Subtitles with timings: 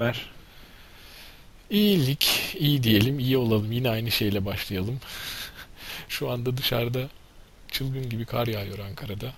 [0.00, 0.30] haber?
[1.70, 3.72] İyilik, iyi diyelim, iyi olalım.
[3.72, 5.00] Yine aynı şeyle başlayalım.
[6.08, 7.08] Şu anda dışarıda
[7.70, 9.32] çılgın gibi kar yağıyor Ankara'da.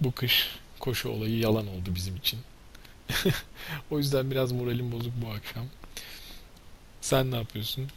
[0.00, 0.48] Bu kış
[0.80, 2.40] koşu olayı yalan oldu bizim için.
[3.90, 5.66] O yüzden biraz moralim bozuk bu akşam.
[7.00, 7.88] Sen ne yapıyorsun?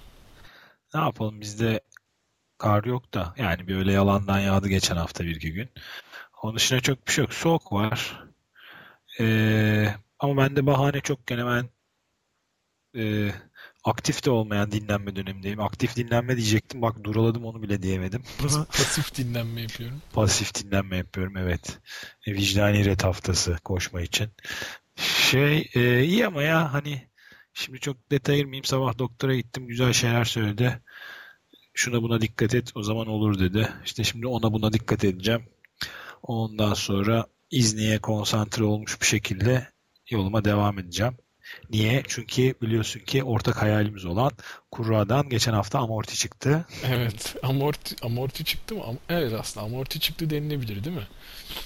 [0.94, 1.82] Ne yapalım bizde
[2.58, 5.70] kar yok da yani böyle yalandan yağdı geçen hafta bir iki gün.
[6.42, 7.34] Onun dışında çok bir şey yok.
[7.34, 8.24] Soğuk var.
[9.20, 11.70] Ee, ama bende bahane çok gene ben
[12.96, 13.32] e,
[13.84, 15.60] aktif de olmayan dinlenme dönemindeyim.
[15.60, 16.82] Aktif dinlenme diyecektim.
[16.82, 18.24] Bak duraladım onu bile diyemedim.
[18.68, 20.02] Pasif dinlenme yapıyorum.
[20.14, 21.80] Pasif dinlenme yapıyorum evet.
[22.28, 24.30] E, vicdani ret haftası koşma için.
[24.96, 27.10] Şey e, iyi ama ya hani
[27.54, 28.66] şimdi çok detay girmeyeyim.
[28.66, 29.68] Sabah doktora gittim.
[29.68, 30.82] Güzel şeyler söyledi.
[31.74, 32.72] Şuna buna dikkat et.
[32.76, 33.70] O zaman olur dedi.
[33.86, 35.44] İşte şimdi ona buna dikkat edeceğim.
[36.24, 39.68] Ondan sonra İzni'ye konsantre olmuş bir şekilde
[40.12, 41.14] yoluma devam edeceğim.
[41.70, 42.04] Niye?
[42.08, 44.32] Çünkü biliyorsun ki ortak hayalimiz olan
[44.72, 46.66] Kurra'dan geçen hafta amorti çıktı.
[46.84, 48.82] Evet, amorti, amorti çıktı mı?
[48.82, 51.08] Am- evet aslında amorti çıktı denilebilir değil mi?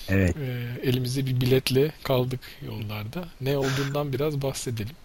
[0.10, 0.36] Evet.
[0.38, 3.28] Ee, elimizde bir biletle kaldık yollarda.
[3.42, 4.96] Ne olduğundan biraz bahsedelim.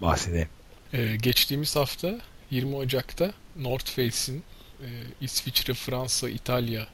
[0.00, 0.48] Bahsedeyim.
[0.92, 2.18] Ee, geçtiğimiz hafta
[2.50, 4.42] 20 Ocak'ta North Face'in
[4.80, 4.88] e,
[5.20, 6.86] İsviçre, Fransa, İtalya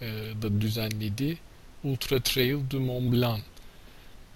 [0.00, 0.06] e,
[0.42, 1.38] da düzenlediği
[1.84, 3.42] Ultra Trail du Mont Blanc.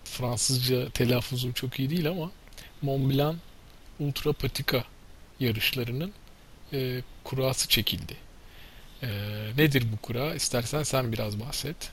[0.09, 2.31] Fransızca telaffuzum çok iyi değil ama
[2.83, 3.37] Mont Blanc
[4.01, 4.85] Ultra Patika
[5.41, 6.13] yarışlarının
[6.73, 8.17] e, kurası çekildi.
[9.03, 9.09] E,
[9.57, 10.35] nedir bu kura?
[10.35, 11.93] İstersen sen biraz bahset.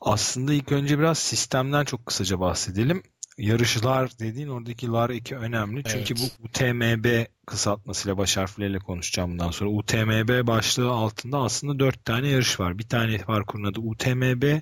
[0.00, 3.02] Aslında ilk önce biraz sistemden çok kısaca bahsedelim.
[3.38, 5.82] Yarışlar dediğin oradaki lar eki önemli.
[5.84, 6.32] Çünkü Evet.
[6.40, 9.70] bu UTMB kısaltmasıyla baş harfleriyle konuşacağım bundan sonra.
[9.70, 12.78] UTMB başlığı altında aslında dört tane yarış var.
[12.78, 14.60] Bir tane parkurun adı UTMB,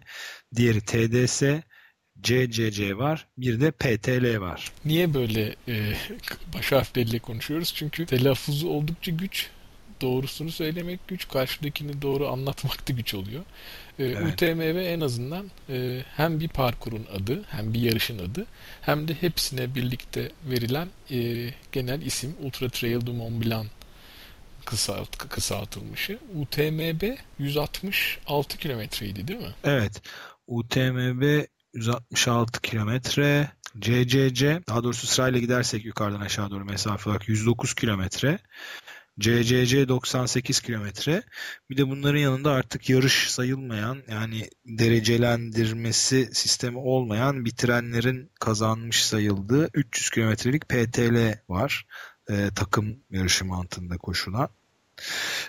[0.56, 1.42] diğeri TDS,
[2.22, 4.72] CCC var, bir de PTL var.
[4.84, 5.92] Niye böyle e,
[6.54, 7.72] baş harfleriyle konuşuyoruz?
[7.76, 9.46] Çünkü telaffuzu oldukça güç.
[10.00, 11.28] Doğrusunu söylemek güç.
[11.28, 13.42] Karşıdakini doğru anlatmak da güç oluyor.
[13.98, 14.32] E, Evet.
[14.32, 18.46] UTMB en azından e, hem bir parkurun adı hem bir yarışın adı
[18.80, 23.66] hem de hepsine birlikte verilen e, genel isim Ultra Trail du Mont Blanc
[24.64, 26.18] kısalt, kısaltılmışı.
[26.34, 27.02] UTMB
[27.38, 29.54] 166 kilometreydi değil mi?
[29.64, 30.02] Evet,
[30.46, 31.44] UTMB
[31.78, 38.38] 166 kilometre, CCC, daha doğrusu sırayla gidersek yukarıdan aşağı doğru mesafe olarak 109 kilometre,
[39.18, 41.22] CCC 98 kilometre.
[41.70, 50.10] Bir de bunların yanında artık yarış sayılmayan yani derecelendirmesi sistemi olmayan bitirenlerin kazanmış sayıldığı 300
[50.10, 51.86] kilometrelik PTL var.
[52.30, 54.48] Ee, takım yarışı mantığında koşulan.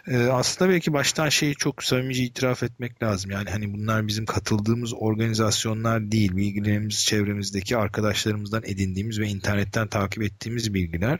[0.07, 3.31] Ee, aslında belki baştan şeyi çok samimice itiraf etmek lazım.
[3.31, 6.35] Yani hani bunlar bizim katıldığımız organizasyonlar değil.
[6.35, 11.19] Bilgilerimiz çevremizdeki arkadaşlarımızdan edindiğimiz ve internetten takip ettiğimiz bilgiler.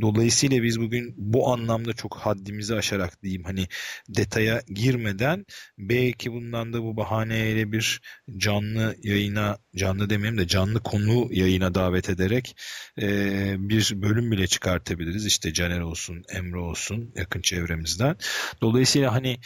[0.00, 3.68] Dolayısıyla biz bugün bu anlamda çok haddimizi aşarak diyeyim hani
[4.08, 5.46] detaya girmeden
[5.78, 8.00] belki bundan da bu bahaneyle bir
[8.36, 12.56] canlı yayına canlı demeyeyim de canlı konu yayına davet ederek
[13.02, 13.08] e,
[13.58, 15.26] bir bölüm bile çıkartabiliriz.
[15.26, 18.16] İşte Caner olsun, Emre olsun yakın çevremizden.
[18.60, 19.38] Dolayısıyla hani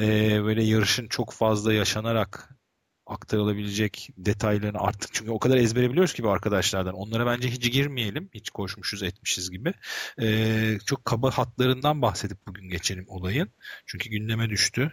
[0.00, 2.54] e, böyle yarışın çok fazla yaşanarak
[3.06, 6.94] aktarılabilecek detaylarını artık çünkü o kadar ezbere biliyoruz ki arkadaşlardan.
[6.94, 8.30] Onlara bence hiç girmeyelim.
[8.34, 9.72] Hiç koşmuşuz etmişiz gibi.
[10.22, 13.50] E, çok kaba hatlarından bahsedip bugün geçelim olayın.
[13.86, 14.92] Çünkü gündeme düştü.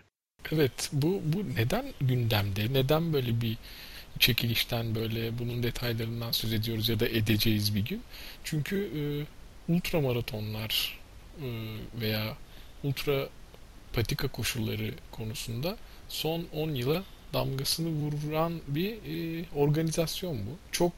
[0.52, 2.74] Evet, bu bu neden gündemde?
[2.74, 3.58] Neden böyle bir
[4.20, 8.02] çekilişten böyle bunun detaylarından söz ediyoruz ya da edeceğiz bir gün?
[8.44, 9.02] Çünkü e,
[9.74, 11.00] ultramaratonlar
[11.42, 11.48] e,
[12.02, 12.38] veya
[12.84, 13.28] ultra
[13.94, 15.78] patika koşulları konusunda
[16.10, 20.58] son 10 yıla damgasını vuran bir e, organizasyon bu.
[20.72, 20.94] Çok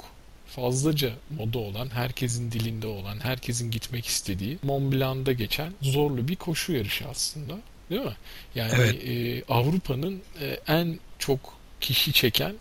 [0.48, 6.74] fazlaca moda olan, herkesin dilinde olan, herkesin gitmek istediği Mont Blanc'da geçen zorlu bir koşu
[6.74, 7.60] yarışı aslında.
[7.90, 8.16] Değil mi?
[8.56, 9.08] Yani Evet.
[9.08, 12.56] e, Avrupa'nın e, en çok kişi çeken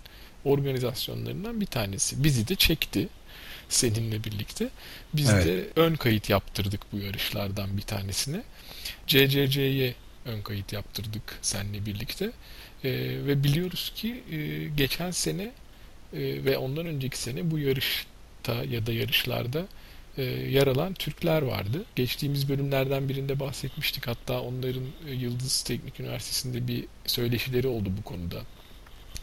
[0.45, 2.25] organizasyonlarından bir tanesi.
[2.25, 3.09] Bizi de çekti
[3.73, 4.69] seninle birlikte.
[5.15, 5.47] Biz Evet.
[5.47, 8.43] de ön kayıt yaptırdık bu yarışlardan bir tanesine.
[9.07, 12.25] CCC'ye ön kayıt yaptırdık seninle birlikte.
[12.85, 12.91] Ee,
[13.27, 18.93] ve biliyoruz ki e, geçen sene e, ve ondan önceki sene bu yarışta ya da
[18.93, 19.67] yarışlarda
[20.19, 21.85] e, yer alan Türkler vardı.
[21.97, 24.07] Geçtiğimiz bölümlerden birinde bahsetmiştik.
[24.07, 28.41] Hatta onların e, Yıldız Teknik Üniversitesi'nde bir söyleşileri oldu bu konuda.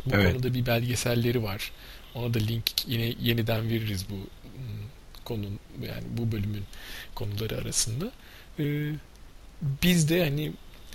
[0.05, 0.33] Bu Evet.
[0.33, 1.71] konuda bir belgeselleri var.
[2.15, 4.85] Ona da link yine yeniden veririz bu mm,
[5.25, 6.63] konun yani bu bölümün
[7.15, 8.11] konuları arasında.
[8.59, 8.91] Ee,
[9.83, 10.51] biz de hani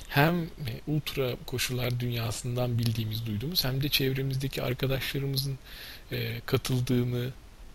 [0.09, 5.59] hem e, ultra koşular dünyasından bildiğimiz, duyduğumuz hem de çevremizdeki arkadaşlarımızın
[6.13, 7.31] e, katıldığını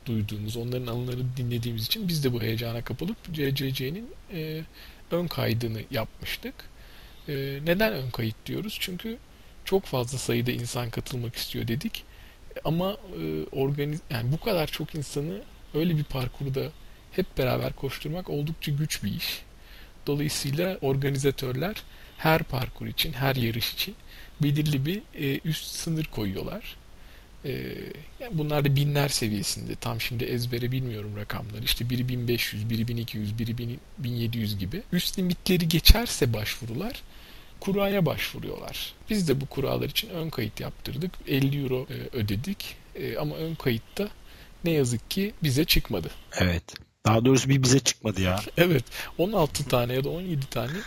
[0.05, 4.61] duyduğumuz, onların anılarını dinlediğimiz için biz de bu heyecana kapılıp CCC'nin e,
[5.11, 6.53] ön kaydını yapmıştık.
[7.27, 8.77] E, neden ön kayıt diyoruz?
[8.79, 9.17] Çünkü
[9.65, 12.03] çok fazla sayıda insan katılmak istiyor dedik.
[12.65, 15.41] Ama e, organiz yani bu kadar çok insanı
[15.73, 16.61] öyle bir parkurda
[17.11, 19.41] hep beraber koşturmak oldukça güç bir iş.
[20.07, 21.83] Dolayısıyla organizatörler
[22.17, 23.95] her parkur için, her yarış için
[24.41, 26.75] belirli bir e, üst sınır koyuyorlar.
[27.45, 27.51] E,
[28.19, 29.75] yani bunlar da binler seviyesinde.
[29.75, 31.63] Tam şimdi ezbere bilmiyorum rakamları.
[31.63, 34.81] İşte biri 1500, biri 1200, biri 1000 1700 gibi.
[34.93, 37.03] Üst limitleri geçerse başvurular
[37.59, 38.93] kuraya başvuruyorlar.
[39.09, 41.11] Biz de bu kuralar için ön kayıt yaptırdık.
[41.27, 42.75] 50 euro e, ödedik.
[42.95, 44.09] E, ama ön kayıtta
[44.63, 46.09] ne yazık ki bize çıkmadı.
[46.39, 46.63] Evet.
[47.05, 48.39] Daha doğrusu bir bize çıkmadı ya.
[48.57, 48.83] Evet
[49.17, 50.77] 16 tane ya da 17 tane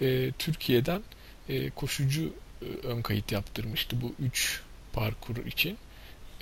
[0.00, 1.02] e, Türkiye'den
[1.48, 2.32] e, koşucu
[2.62, 4.60] e, ön kayıt yaptırmıştı bu 3
[4.92, 5.76] parkur için.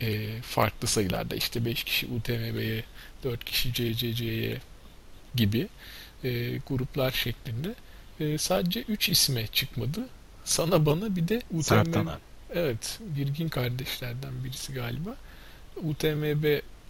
[0.00, 2.84] E, farklı sayılarda işte 5 kişi UTMB'ye
[3.24, 4.58] 4 kişi CCC'ye
[5.34, 5.68] gibi
[6.24, 7.74] e, gruplar şeklinde.
[8.20, 10.00] E, sadece 3 isme çıkmadı.
[10.44, 11.76] Sana bana bir de UTMB
[12.14, 12.20] abi.
[12.54, 15.16] Evet, Virgin kardeşlerden birisi galiba.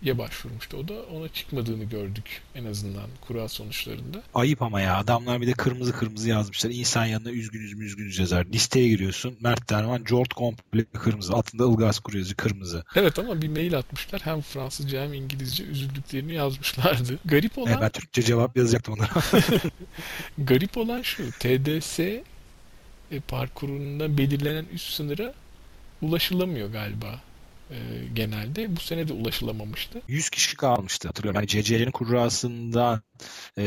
[0.01, 0.77] UTMB'ye başvurmuştu.
[0.77, 4.23] O da ona çıkmadığını gördük en azından kura sonuçlarında.
[4.35, 4.97] Ayıp ama ya.
[4.97, 6.71] Adamlar bir de kırmızı kırmızı yazmışlar.
[6.71, 8.47] İnsan yanına üzgünüz mü üzgünüz yazar.
[8.47, 9.37] Listeye giriyorsun.
[9.41, 11.33] Mert Derman, Jort komple kırmızı.
[11.33, 12.85] Altında Ilgaz Kuryazı kırmızı.
[12.95, 14.21] Evet ama bir mail atmışlar.
[14.25, 17.19] Hem Fransızca hem İngilizce üzüldüklerini yazmışlardı.
[17.25, 19.11] Garip olan E, ben Türkçe cevap yazacaktım onlara.
[20.39, 21.31] garip olan şu.
[21.31, 22.23] TDS e,
[23.29, 25.35] parkurunda belirlenen üst sınıra
[26.03, 27.21] ulaşılamıyor galiba
[27.71, 27.77] e,
[28.15, 28.77] genelde.
[28.77, 30.03] Bu sene de ulaşılamamıştı.
[30.09, 31.41] 100 kişi kalmıştı hatırlıyorum.
[31.41, 33.03] Yani CC'lerin kurrasından
[33.59, 33.63] e,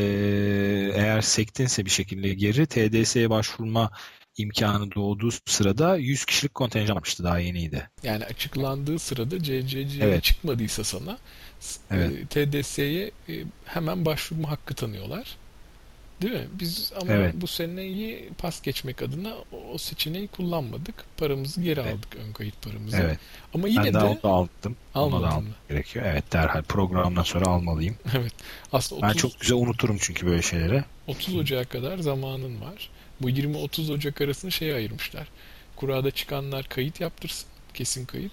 [0.94, 3.90] eğer sektinse bir şekilde geri TDS'ye başvurma
[4.36, 7.90] imkanı doğduğu sırada 100 kişilik kontenjan varmıştı daha yeniydi.
[8.02, 10.22] Yani açıklandığı sırada CCC Evet.
[10.22, 11.18] çıkmadıysa sana
[11.90, 12.12] Evet.
[12.12, 13.32] e, TDS'ye e,
[13.64, 15.36] hemen başvurma hakkı tanıyorlar.
[16.22, 16.46] Değil mi?
[16.60, 17.34] Biz ama Evet.
[17.36, 19.34] bu seneyi pas geçmek adına
[19.72, 20.94] o, seçeneği kullanmadık.
[21.16, 21.94] Paramızı geri Evet.
[21.94, 22.96] aldık ön kayıt paramızı.
[22.96, 23.18] Evet.
[23.54, 24.76] Ama yine ben de de onu da aldım.
[24.94, 25.48] Onu da mı?
[25.68, 26.04] gerekiyor.
[26.08, 27.96] Evet derhal programdan sonra almalıyım.
[28.18, 28.32] Evet.
[28.72, 30.84] Aslında Ben 30, çok güzel unuturum çünkü böyle şeyleri.
[31.06, 32.90] 30 Ocak'a kadar zamanın var.
[33.20, 35.28] Bu 20-30 Ocak arasını şeye ayırmışlar.
[35.76, 37.48] Kurada çıkanlar kayıt yaptırsın.
[37.74, 38.32] Kesin kayıt.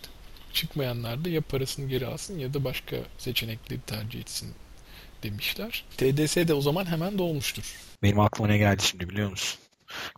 [0.54, 4.54] Çıkmayanlar da ya parasını geri alsın ya da başka seçenekleri tercih etsin
[5.24, 5.86] demişler.
[5.98, 7.64] TDS de o zaman hemen dolmuştur.
[8.04, 9.60] Benim aklıma ne geldi şimdi biliyor musun?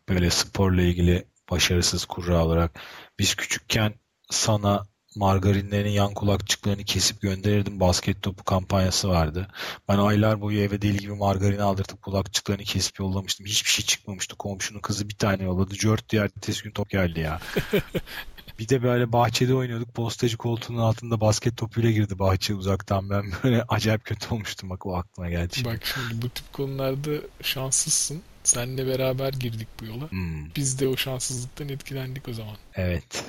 [0.09, 2.79] Böyle sporla ilgili başarısız kurra olarak
[3.19, 3.93] biz küçükken
[4.29, 9.47] sana margarinlerin yan kulakçıklarını kesip gönderirdim basket topu kampanyası vardı.
[9.89, 13.45] Ben aylar boyu eve deli gibi margarin aldırtıp kulakçıklarını kesip yollamıştım.
[13.45, 14.35] Hiçbir şey çıkmamıştı.
[14.35, 15.75] Komşunun kızı bir tane yolladı.
[15.75, 17.39] Cört diye ertesi gün top geldi ya.
[18.63, 19.93] Bir de böyle bahçede oynuyorduk.
[19.93, 23.09] Postacı koltuğunun altında basket topuyla girdi bahçe uzaktan.
[23.09, 24.69] Ben böyle acayip kötü olmuştum.
[24.69, 25.69] Bak o aklıma geldi şimdi.
[25.69, 28.21] Bak şimdi bu tip konularda şanssızsın.
[28.43, 30.11] Seninle beraber girdik bu yola.
[30.11, 32.55] Hmm, Biz de o şanssızlıktan etkilendik o zaman.
[32.75, 33.25] evet.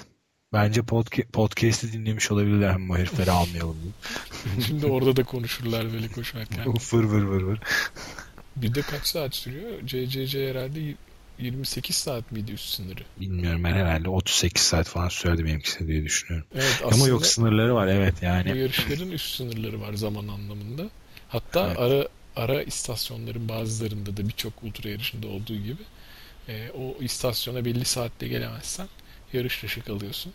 [0.53, 3.93] Bence podca- podcast'i dinlemiş olabilirler hem bu herifleri almayalım diye.
[4.67, 6.67] Şimdi orada da konuşurlar böyle koşarken.
[6.93, 7.61] Vır vır vır vır.
[8.57, 9.71] Bir de kaç saat sürüyor?
[9.87, 10.95] CCC herhalde
[11.39, 13.03] 28 saat miydi üst sınırı?
[13.21, 16.49] Bilmiyorum ben herhalde 38 saat falan sürerdi benimkisi diye düşünüyorum.
[16.55, 18.59] Evet Ama yok sınırları var evet bu yani.
[18.59, 20.91] yarışların üst sınırları var zaman anlamında.
[21.29, 21.79] Hatta Evet.
[21.79, 25.83] ara ara istasyonların bazılarında da birçok ultra yarışında olduğu gibi
[26.49, 28.89] e, o istasyona belli saatte gelemezsen
[29.33, 30.33] yarış dışı kalıyorsun.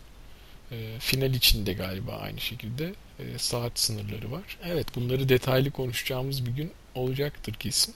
[0.72, 4.58] E, final için de galiba aynı şekilde e, saat sınırları var.
[4.64, 7.94] Evet bunları detaylı konuşacağımız bir gün olacaktır kesin.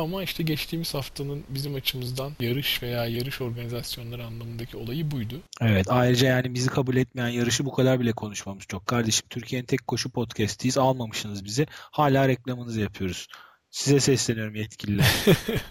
[0.00, 5.40] Ama işte geçtiğimiz haftanın bizim açımızdan yarış veya yarış organizasyonları anlamındaki olayı buydu.
[5.60, 8.86] Evet ayrıca yani bizi kabul etmeyen yarışı bu kadar bile konuşmamış çok.
[8.86, 11.66] Kardeşim Türkiye'nin tek koşu podcast'iyiz almamışsınız bizi.
[11.72, 13.28] Hala reklamınızı yapıyoruz.
[13.70, 15.10] Size sesleniyorum yetkililer.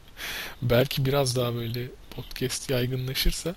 [0.62, 3.55] Belki biraz daha böyle podcast yaygınlaşırsa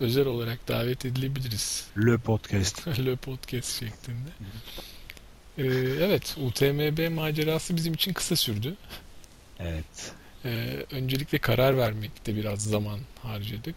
[0.00, 1.86] özel olarak davet edilebiliriz.
[2.06, 2.88] Le Podcast.
[3.06, 4.30] Le podcast şeklinde.
[5.58, 5.64] Ee,
[6.04, 8.76] evet, UTMB macerası bizim için kısa sürdü.
[9.60, 10.12] Evet.
[10.44, 13.76] Ee, öncelikle karar vermekte biraz zaman harcadık.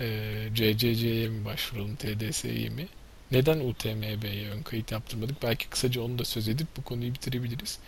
[0.00, 2.86] Ee, CCC'ye mi başvuralım, TDS'ye mi?
[3.32, 5.42] Neden UTMB'ye ön kayıt yaptırmadık?
[5.42, 7.78] Belki kısaca onu da söz edip bu konuyu bitirebiliriz.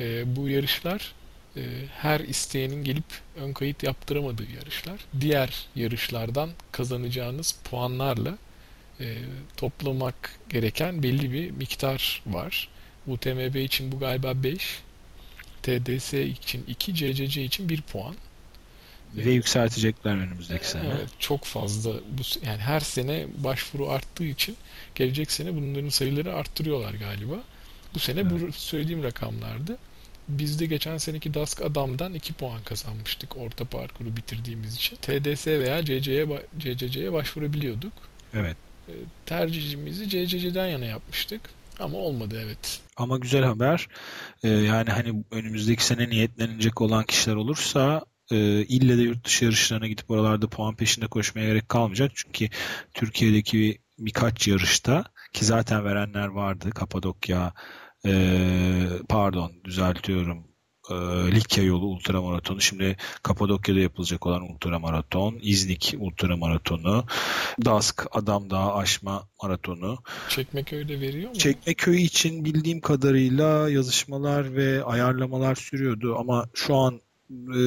[0.00, 1.14] Ee, bu yarışlar
[1.56, 1.62] e,
[1.96, 3.04] her isteyenin gelip
[3.36, 5.00] ön kayıt yaptıramadığı yarışlar.
[5.20, 8.38] Diğer yarışlardan kazanacağınız puanlarla
[9.00, 9.16] e,
[9.56, 12.68] toplamak gereken belli bir miktar var.
[13.06, 14.82] UTMB için bu galiba 5,
[15.68, 18.14] TDS için 2, CCC için 1 puan.
[19.16, 20.86] Ve yükseltecekler önümüzdeki sene.
[20.86, 24.56] Evet, çok fazla bu yani her sene başvuru arttığı için
[24.94, 27.34] gelecek sene bunların sayıları arttırıyorlar galiba.
[27.94, 29.78] Bu sene bu söylediğim rakamlardı.
[30.28, 34.96] Biz de geçen seneki Dask Adam'dan 2 puan kazanmıştık orta parkuru bitirdiğimiz için.
[34.96, 36.26] TDS veya CC'ye
[36.58, 37.92] CCC'ye başvurabiliyorduk.
[38.34, 38.56] Evet.
[39.26, 41.40] Tercihimizi CCC'den yana yapmıştık.
[41.80, 42.80] Ama olmadı evet.
[42.98, 43.88] Ama güzel haber.
[44.42, 49.86] Ee, yani hani önümüzdeki sene niyetlenecek olan kişiler olursa e, ille de yurt dışı yarışlarına
[49.86, 52.12] gidip oralarda puan peşinde koşmaya gerek kalmayacak.
[52.14, 52.48] Çünkü
[52.94, 56.70] Türkiye'deki birkaç yarışta ki zaten verenler vardı.
[56.70, 57.52] Kapadokya,
[58.06, 60.47] e, pardon düzeltiyorum.
[60.90, 60.94] E,
[61.34, 62.60] Likya yolu ultramaratonu.
[62.60, 67.04] Şimdi Kapadokya'da yapılacak olan ultramaraton, İznik ultramaratonu,
[67.64, 69.98] Dask Adam Dağı aşma maratonu.
[70.28, 71.38] Çekmeköy'de veriyor mu?
[71.38, 77.60] Çekmeköy için bildiğim kadarıyla yazışmalar ve ayarlamalar sürüyordu ama şu an e,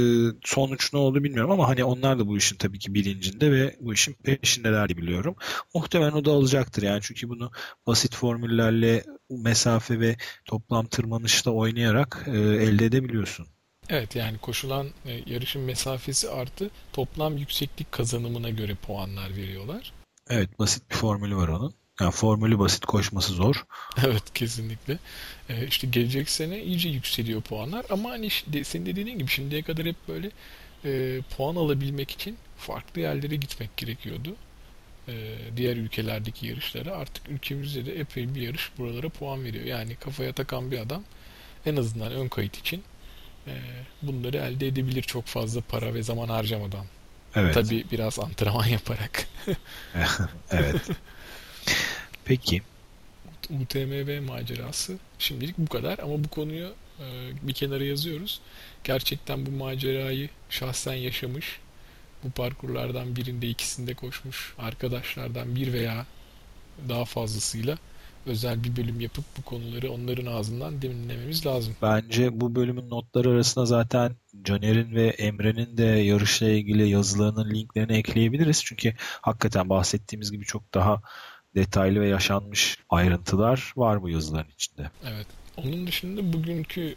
[0.44, 3.94] sonuç ne oldu bilmiyorum ama hani onlar da bu işin tabii ki bilincinde ve bu
[3.94, 5.36] işin peşindeler diye biliyorum.
[5.74, 7.52] Muhtemelen o da alacaktır yani çünkü bunu
[7.88, 10.16] basit formüllerle mesafe ve
[10.46, 13.48] toplam tırmanışla oynayarak e, elde edebiliyorsun.
[13.90, 19.94] Evet yani koşulan e, yarışın mesafesi artı toplam yükseklik kazanımına göre puanlar veriyorlar.
[20.30, 21.74] Evet basit bir formülü var onun.
[22.02, 23.66] Yani formülü basit koşması zor.
[24.06, 24.98] Evet kesinlikle.
[25.50, 28.30] Ee, işte gelecek sene iyice yükseliyor puanlar ama hani
[28.64, 30.32] senin de dediğin gibi şimdiye kadar hep böyle
[30.86, 34.36] e, puan alabilmek için farklı yerlere gitmek gerekiyordu.
[35.08, 39.66] Ee, diğer ülkelerdeki yarışlara artık ülkemizde de epey bir yarış buralara puan veriyor.
[39.66, 41.04] Yani kafaya takan bir adam
[41.66, 42.84] en azından ön kayıt için
[43.48, 43.54] e,
[44.02, 46.86] bunları elde edebilir çok fazla para ve zaman harcamadan.
[47.36, 47.54] Evet.
[47.54, 49.28] Tabii biraz antrenman yaparak.
[50.52, 50.82] evet.
[52.32, 52.62] Peki.
[53.62, 57.06] UTMB macerası şimdilik bu kadar ama bu konuyu e,
[57.42, 58.42] bir kenara yazıyoruz.
[58.84, 61.60] Gerçekten bu macerayı şahsen yaşamış,
[62.24, 66.06] bu parkurlardan birinde ikisinde koşmuş arkadaşlardan bir veya
[66.90, 67.78] daha fazlasıyla
[68.26, 71.76] özel bir bölüm yapıp bu konuları onların ağzından dinlememiz lazım.
[71.82, 78.64] Bence bu bölümün notları arasında zaten Caner'in ve Emre'nin de yarışla ilgili yazılarının linklerini ekleyebiliriz.
[78.66, 81.02] Çünkü hakikaten bahsettiğimiz gibi çok daha
[81.56, 84.92] detaylı ve yaşanmış ayrıntılar var bu yazıların içinde.
[85.06, 85.28] Evet.
[85.58, 86.96] Onun dışında bugünkü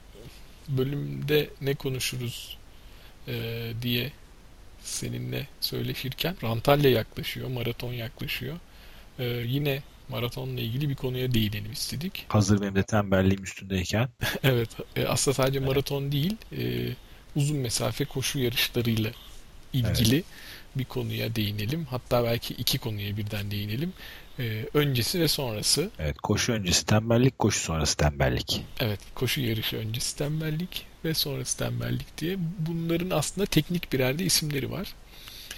[0.68, 2.58] bölümde ne konuşuruz
[3.28, 4.12] e, diye
[4.80, 8.56] seninle söyleşirken Rantalya yaklaşıyor, maraton yaklaşıyor.
[9.18, 12.24] E, yine maratonla ilgili bir konuya değinelim istedik.
[12.28, 14.08] Hazır benim de tembelliğim üstündeyken.
[14.42, 14.68] evet.
[14.96, 16.88] E, aslında sadece maraton değil, e,
[17.36, 19.10] uzun mesafe koşu yarışlarıyla
[19.72, 20.24] ilgili evet.
[20.76, 21.86] Bir konuya değinelim.
[21.90, 23.92] Hatta belki iki konuya birden değinelim.
[24.38, 25.90] Ee, öncesi ve sonrası.
[25.98, 28.62] Evet, koşu öncesi tembellik, koşu sonrası tembellik.
[28.80, 32.36] Evet, koşu yarışı öncesi tembellik ve sonrası tembellik diye.
[32.58, 34.94] Bunların aslında teknik birer de isimleri var.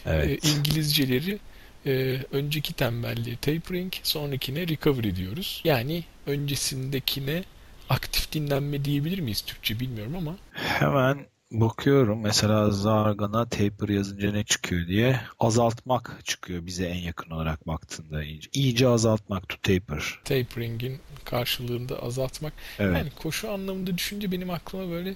[0.07, 0.45] Evet.
[0.45, 1.39] Ee, İngilizceleri
[1.87, 5.61] e, önceki tembelliğe tapering, sonrakine recovery diyoruz.
[5.65, 7.45] Yani öncesindekine
[7.89, 10.37] aktif dinlenme diyebilir miyiz Türkçe bilmiyorum ama.
[10.53, 17.67] Hemen bakıyorum mesela Zargan'a taper yazınca ne çıkıyor diye azaltmak çıkıyor bize en yakın olarak
[17.67, 18.49] baktığında iyice.
[18.53, 20.21] İyice azaltmak to taper.
[20.25, 22.53] Tapering'in karşılığında azaltmak.
[22.79, 22.97] Evet.
[22.99, 25.15] Yani koşu anlamında düşünce benim aklıma böyle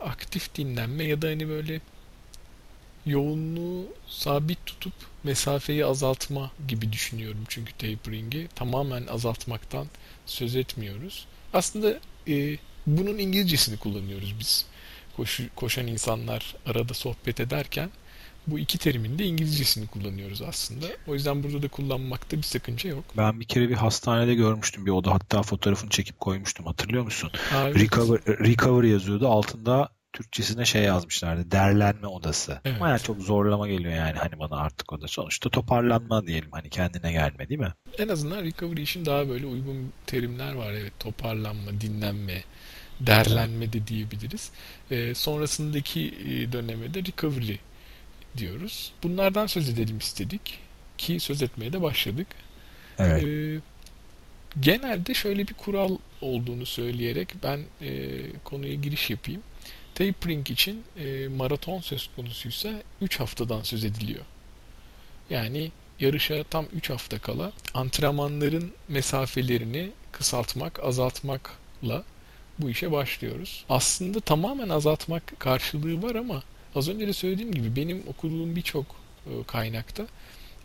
[0.00, 1.80] aktif dinlenme ya da hani böyle
[3.06, 4.92] yoğunluğu sabit tutup
[5.24, 9.86] mesafeyi azaltma gibi düşünüyorum çünkü tapering'i tamamen azaltmaktan
[10.26, 11.26] söz etmiyoruz.
[11.52, 12.56] Aslında e,
[12.86, 14.66] bunun İngilizcesini kullanıyoruz biz
[15.16, 17.90] koşu, koşan insanlar arada sohbet ederken
[18.46, 20.86] bu iki terimin de İngilizcesini kullanıyoruz aslında.
[21.06, 23.04] O yüzden burada da kullanmakta bir sakınca yok.
[23.16, 25.14] Ben bir kere bir hastanede görmüştüm bir oda.
[25.14, 26.66] Hatta fotoğrafını çekip koymuştum.
[26.66, 27.30] Hatırlıyor musun?
[27.56, 27.76] Evet.
[27.76, 29.28] Recover, recover yazıyordu.
[29.28, 31.50] Altında Türkçesine şey yazmışlardı.
[31.50, 32.60] Derlenme odası.
[32.64, 32.76] Evet.
[32.76, 35.08] Ama yani çok zorlama geliyor yani hani bana artık o da.
[35.08, 37.72] Sonuçta toparlanma diyelim hani kendine gelme değil mi?
[37.98, 40.72] En azından recovery için daha böyle uygun terimler var.
[40.72, 42.44] Evet toparlanma, dinlenme,
[43.00, 44.50] derlenme de diyebiliriz.
[44.90, 47.56] E, sonrasındaki e, döneme de recovery
[48.36, 48.92] diyoruz.
[49.02, 50.58] Bunlardan söz edelim istedik.
[50.98, 52.26] ki söz etmeye de başladık.
[52.98, 53.24] Evet.
[53.24, 53.60] Ee,
[54.60, 59.42] genelde şöyle bir kural olduğunu söyleyerek ben e, konuya giriş yapayım.
[59.94, 64.24] Tapering için e, maraton söz konusuysa 3 haftadan söz ediliyor.
[65.30, 65.70] Yani
[66.00, 72.04] yarışa tam 3 hafta kala antrenmanların mesafelerini kısaltmak, azaltmakla
[72.58, 73.64] bu işe başlıyoruz.
[73.68, 76.42] Aslında tamamen azaltmak karşılığı var ama
[76.74, 78.86] az önce de söylediğim gibi benim okuduğum birçok
[79.26, 80.06] e, kaynakta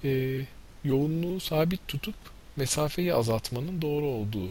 [0.03, 0.41] e,
[0.83, 2.15] yoğunluğu sabit tutup
[2.55, 4.49] mesafeyi azaltmanın doğru olduğu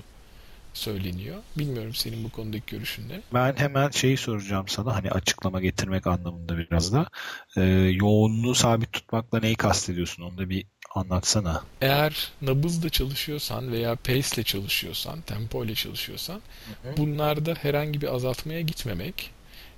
[0.74, 1.36] söyleniyor.
[1.58, 3.20] Bilmiyorum senin bu konudaki görüşün ne?
[3.34, 7.06] Ben hemen şeyi soracağım sana hani açıklama getirmek anlamında biraz da.
[7.56, 10.22] Ee, yoğunluğu sabit tutmakla neyi kastediyorsun?
[10.22, 11.62] Onu da bir anlatsana.
[11.80, 16.40] Eğer nabızla çalışıyorsan veya pace ile çalışıyorsan, tempo ile çalışıyorsan
[16.96, 19.30] bunlarda herhangi bir azaltmaya gitmemek.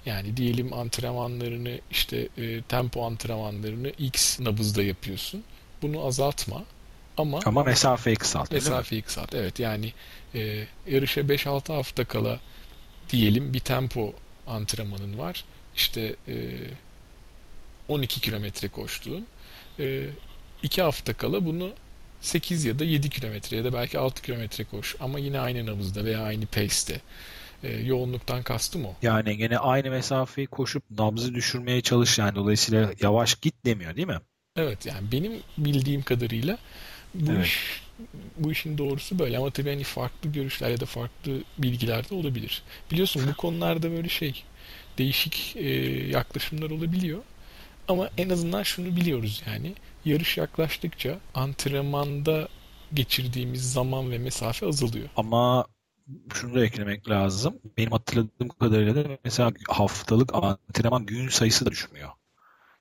[0.07, 5.45] Yani diyelim antrenmanlarını işte e, tempo antrenmanlarını X nabızda yapıyorsun.
[5.83, 6.65] Bunu azaltma.
[7.21, 8.53] Ama Ama mesafeyi kısalt.
[8.53, 9.35] mesafeyi kısalt.
[9.35, 9.93] Evet yani
[10.35, 12.41] e, yarışa 5-6 hafta kala
[13.11, 14.13] diyelim bir tempo
[14.47, 15.45] antrenmanın var.
[15.77, 16.35] İşte e,
[17.89, 19.27] 12 kilometre koştuğun.
[19.79, 20.07] E,
[20.63, 21.71] 2 hafta kala bunu
[22.21, 24.97] 8 ya da 7 kilometre ya da belki 6 kilometre koş.
[25.01, 27.01] Ama yine aynı nabızda veya aynı pace'te.
[27.63, 28.95] E, yoğunluktan kastım o.
[29.03, 34.21] Yani gene aynı mesafeyi koşup nabzı düşürmeye çalış yani dolayısıyla yavaş git demiyor değil mi?
[34.57, 36.59] Evet yani benim bildiğim kadarıyla
[37.15, 37.47] bu Evet.
[37.47, 37.83] iş
[38.37, 42.63] bu işin doğrusu böyle ama tabii hani farklı görüşler ya da farklı bilgiler de olabilir.
[42.93, 44.45] Biliyorsun bu konularda böyle şey
[44.99, 45.69] değişik e,
[46.09, 47.23] yaklaşımlar olabiliyor.
[47.89, 49.75] Ama en azından şunu biliyoruz yani
[50.05, 52.49] yarış yaklaştıkça antrenmanda
[52.95, 55.09] geçirdiğimiz zaman ve mesafe azalıyor.
[55.17, 55.67] Ama
[56.35, 57.61] şunu da eklemek lazım.
[57.79, 62.11] Benim hatırladığım kadarıyla da mesela haftalık antrenman gün sayısı da düşmüyor.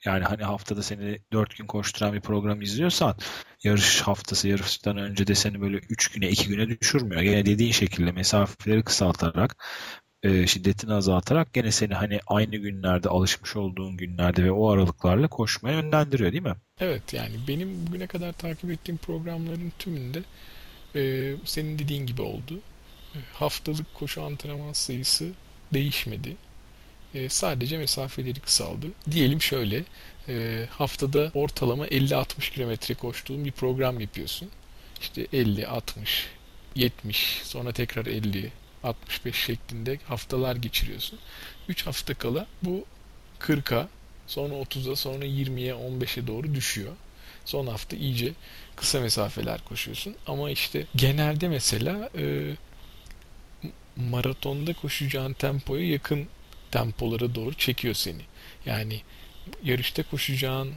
[0.06, 3.18] Yani hani haftada seni 4 gün koşturan bir program izliyorsan
[3.64, 7.22] yarış haftası yarıştan önce de seni böyle 3 güne 2 güne düşürmüyor.
[7.22, 9.66] Gene dediğin şekilde mesafeleri kısaltarak
[10.24, 15.82] e, şiddetini azaltarak gene seni hani aynı günlerde alışmış olduğun günlerde ve o aralıklarla koşmaya
[15.82, 16.56] yönlendiriyor değil mi?
[16.80, 20.24] Evet yani benim bugüne kadar takip ettiğim programların tümünde
[20.96, 22.60] e, senin dediğin gibi oldu.
[23.16, 25.32] E, haftalık koşu antrenman sayısı
[25.74, 26.36] değişmedi.
[27.16, 28.88] E, sadece mesafeleri kısaldı.
[29.12, 29.84] Diyelim şöyle
[30.30, 34.50] e, haftada ortalama 50-60 kilometre koştuğun bir program yapıyorsun.
[35.02, 36.28] İşte 50, 60,
[36.76, 38.52] 70 sonra tekrar 50,
[38.84, 41.20] 65 şeklinde haftalar geçiriyorsun.
[41.68, 42.86] 3 hafta kala bu
[43.40, 43.88] 40'a
[44.28, 46.94] sonra 30'a sonra 20'ye 15'e doğru düşüyor.
[47.46, 48.34] Son hafta iyice
[48.76, 50.16] kısa mesafeler koşuyorsun.
[50.28, 52.56] Ama işte genelde mesela e,
[53.96, 56.28] maratonda koşacağın tempoya yakın
[56.72, 58.22] tempolara doğru çekiyor seni.
[58.66, 59.02] Yani
[59.64, 60.74] yarışta koşacağın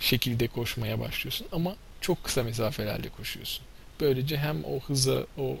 [0.00, 3.64] şekilde koşmaya başlıyorsun ama çok kısa mesafelerle koşuyorsun.
[4.00, 5.56] Böylece hem o hıza, o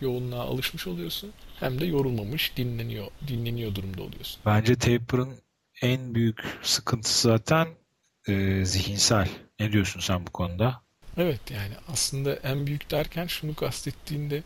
[0.00, 4.40] yoğunluğa alışmış oluyorsun hem de yorulmamış, dinleniyor, dinleniyor durumda oluyorsun.
[4.46, 5.34] Bence taper'ın
[5.82, 7.68] en büyük sıkıntısı zaten
[8.28, 9.28] e, zihinsel.
[9.60, 10.82] Ne diyorsun sen bu konuda?
[11.16, 14.42] Evet yani aslında en büyük derken şunu kastettiğinde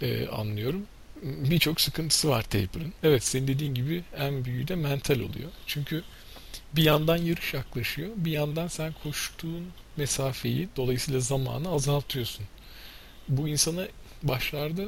[0.00, 0.86] e, anlıyorum.
[1.22, 2.92] Birçok sıkıntısı var taper'ın.
[3.02, 5.50] Evet senin dediğin gibi en büyüğü de mental oluyor.
[5.66, 6.02] Çünkü
[6.76, 12.46] bir yandan yarış yaklaşıyor, bir yandan sen koştuğun mesafeyi dolayısıyla zamanı azaltıyorsun.
[13.28, 13.86] Bu insana
[14.22, 14.82] başlarda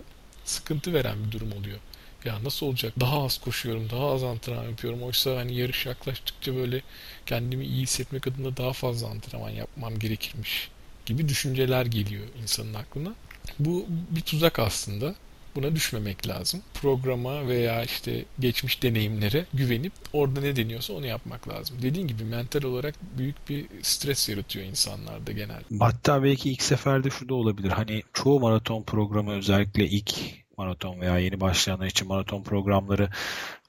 [0.44, 1.78] sıkıntı veren bir durum oluyor.
[2.24, 2.92] Ya nasıl olacak?
[3.00, 5.02] Daha az koşuyorum, daha az antrenman yapıyorum.
[5.02, 6.82] Oysa hani yarış yaklaştıkça böyle
[7.26, 10.68] kendimi iyi hissetmek adına daha fazla antrenman yapmam gerekirmiş
[11.06, 13.14] gibi düşünceler geliyor insanın aklına.
[13.58, 15.14] Bu bir tuzak aslında.
[15.56, 16.62] Buna düşmemek lazım.
[16.74, 21.76] Programa veya işte geçmiş deneyimlere güvenip orada ne deniyorsa onu yapmak lazım.
[21.82, 25.62] Dediğin gibi mental olarak büyük bir stres yaratıyor insanlarda genel.
[25.80, 27.70] Hatta belki ilk seferde şu da olabilir.
[27.70, 30.14] Hani çoğu maraton programı özellikle ilk
[30.58, 33.08] maraton veya yeni başlayanlar için maraton programları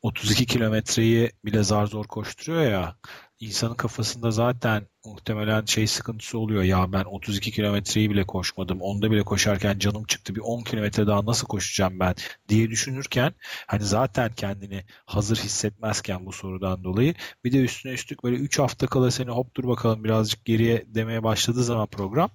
[0.02, 2.96] 32 kilometreyi bile zar zor koşturuyor ya.
[3.40, 6.64] İnsanın kafasında zaten muhtemelen şey sıkıntısı oluyor.
[6.64, 8.82] Ya ben 32 kilometreyi bile koşmadım.
[8.82, 10.36] Onda bile koşarken canım çıktı.
[10.36, 12.16] Bir 10 kilometre daha nasıl koşacağım ben
[12.50, 13.34] diye düşünürken
[13.68, 18.88] hani zaten kendini hazır hissetmezken bu sorudan dolayı bir de üstüne üstlük böyle 3 hafta
[18.88, 22.30] kala seni hop dur bakalım birazcık geriye demeye başladığı zaman program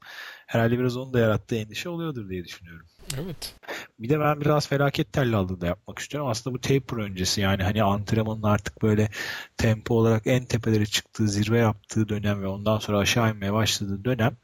[0.46, 2.86] herhalde biraz onun da yarattığı endişe oluyordur diye düşünüyorum.
[3.24, 3.54] Evet.
[3.98, 6.30] Bir de ben biraz felaket tellallığı da yapmak istiyorum.
[6.30, 9.08] Aslında bu taper öncesi yani hani antrenmanın artık böyle
[9.56, 14.36] tempo olarak en tepelere çıktığı, zirve yaptığı dönem ve ondan sonra aşağı inmeye başladığı dönem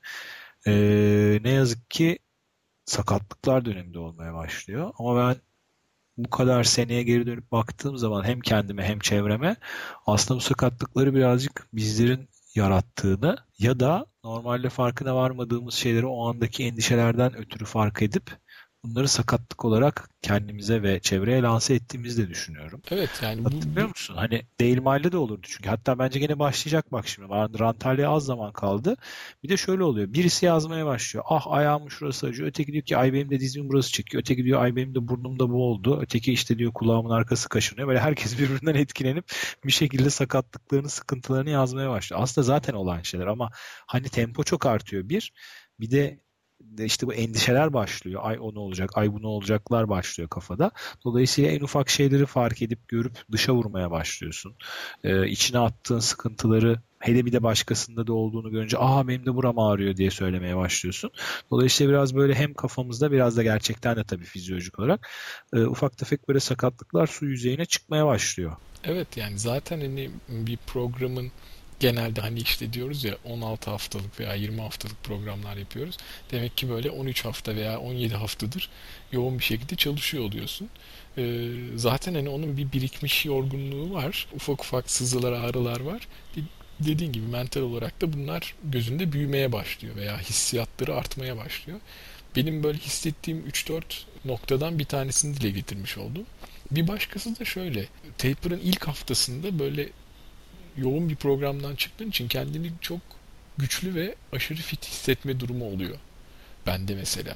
[0.66, 2.18] eee, ne yazık ki
[2.87, 4.92] sakatlıklar döneminde olmaya başlıyor.
[4.99, 5.37] Ama ben
[6.16, 9.57] bu kadar seneye geri dönüp baktığım zaman hem kendime hem çevreme
[10.07, 17.37] aslında bu sakatlıkları birazcık bizlerin yarattığını ya da normalde farkına varmadığımız şeyleri o andaki endişelerden
[17.37, 18.31] ötürü fark edip
[18.85, 22.83] bunları sakatlık olarak kendimize ve çevreye lanse ettiğimizi de düşünüyorum.
[22.91, 24.14] Evet yani bu, Hatırlıyor musun?
[24.14, 25.69] Hani Dale Mile'de de olurdu çünkü.
[25.69, 27.29] Hatta bence gene başlayacak bak şimdi.
[27.29, 28.97] Rantalya'ya az zaman kaldı.
[29.43, 30.12] Bir de şöyle oluyor.
[30.12, 31.25] Birisi yazmaya başlıyor.
[31.29, 32.49] Ah ayağım şurası acıyor.
[32.49, 34.21] Öteki diyor ki ay benim de dizimin burası çekiyor.
[34.21, 35.99] Öteki diyor ay benim de burnumda bu oldu.
[36.03, 37.88] Öteki işte diyor kulağımın arkası kaşınıyor.
[37.88, 39.25] Böyle herkes birbirinden etkilenip
[39.64, 42.23] bir şekilde sakatlıklarını, sıkıntılarını yazmaya başlıyor.
[42.23, 43.51] Aslında zaten olan şeyler ama
[43.87, 45.33] hani tempo çok artıyor bir.
[45.81, 46.21] Bir de
[46.79, 48.21] işte bu endişeler başlıyor.
[48.25, 50.71] Ay o ne olacak, ay bu ne olacaklar başlıyor kafada.
[51.05, 54.57] Dolayısıyla en ufak şeyleri fark edip görüp dışa vurmaya başlıyorsun.
[55.05, 59.59] Ee, içine attığın sıkıntıları hele bir de başkasında da olduğunu görünce aa benim de buram
[59.59, 61.11] ağrıyor diye söylemeye başlıyorsun.
[61.51, 65.09] Dolayısıyla biraz böyle hem kafamızda biraz da gerçekten de tabii fizyolojik olarak
[65.53, 68.57] e, ufak tefek böyle sakatlıklar su yüzeyine çıkmaya başlıyor.
[68.85, 71.33] Evet yani zaten hani bir programın
[71.81, 75.97] genelde hani işte diyoruz ya 16 haftalık veya 20 haftalık programlar yapıyoruz.
[76.31, 78.71] Demek ki böyle 13 hafta veya 17 haftadır
[79.12, 80.69] yoğun bir şekilde çalışıyor oluyorsun.
[81.19, 84.27] Ee, zaten hani onun bir birikmiş yorgunluğu var.
[84.35, 86.09] Ufak ufak sızılar, ağrılar var.
[86.81, 91.81] Dediğin gibi mental olarak da bunlar gözünde büyümeye başlıyor veya hissiyatları artmaya başlıyor.
[92.37, 93.83] Benim böyle hissettiğim 3-4
[94.25, 96.27] noktadan bir tanesini dile getirmiş oldum.
[96.71, 97.87] Bir başkası da şöyle.
[98.19, 99.88] Taper'ın ilk haftasında böyle
[100.79, 103.01] yoğun bir programdan çıktığın için kendini çok
[103.59, 105.97] güçlü ve aşırı fit hissetme durumu oluyor.
[106.67, 107.35] Bende mesela.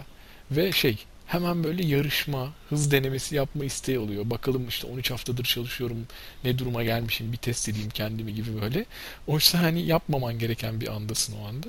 [0.51, 4.31] Ve şey hemen böyle yarışma, hız denemesi yapma isteği oluyor.
[4.31, 6.07] Bakalım işte 13 haftadır çalışıyorum,
[6.45, 8.85] ne duruma gelmişim, bir test edeyim kendimi gibi böyle.
[9.27, 11.69] Oysa hani yapmaman gereken bir andasın o anda.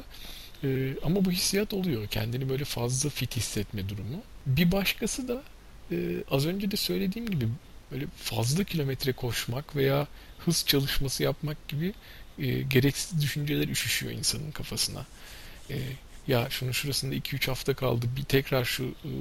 [0.64, 2.08] Ee, ama bu hissiyat oluyor.
[2.08, 4.22] Kendini böyle fazla fit hissetme durumu.
[4.46, 5.44] Bir başkası da
[5.92, 5.96] e,
[6.32, 7.48] az önce de söylediğim gibi
[7.92, 10.08] böyle fazla kilometre koşmak veya
[10.46, 11.94] hız çalışması yapmak gibi
[12.40, 15.06] e, gereksiz düşünceler üşüşüyor insanın kafasına.
[15.70, 15.78] E,
[16.28, 19.12] ya şunun şurasında 2-3 hafta kaldı bir tekrar şu e,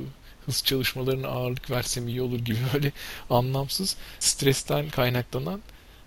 [0.47, 2.93] hız çalışmalarına ağırlık versem iyi olur gibi böyle
[3.31, 5.61] anlamsız stresten kaynaklanan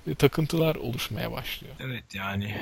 [0.07, 1.75] e, takıntılar oluşmaya başlıyor.
[1.79, 2.61] Evet yani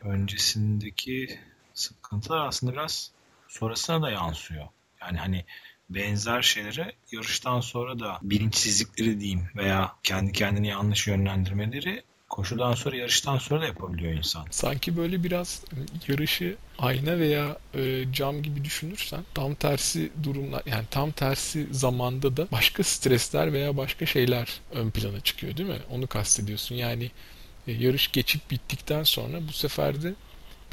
[0.00, 1.40] öncesindeki
[1.74, 3.10] sıkıntılar aslında biraz
[3.48, 4.68] sonrasına da yansıyor.
[5.00, 5.44] Yani hani
[5.90, 13.38] benzer şeylere yarıştan sonra da bilinçsizlikleri diyeyim veya kendi kendini yanlış yönlendirmeleri koşudan sonra yarıştan
[13.38, 14.46] sonra da yapabiliyor insan.
[14.50, 15.64] Sanki böyle biraz
[16.08, 22.46] yarışı ayna veya e, cam gibi düşünürsen tam tersi durumlar yani tam tersi zamanda da
[22.52, 25.80] başka stresler veya başka şeyler ön plana çıkıyor değil mi?
[25.90, 26.74] Onu kastediyorsun.
[26.74, 27.10] Yani
[27.66, 30.14] e, yarış geçip bittikten sonra bu sefer de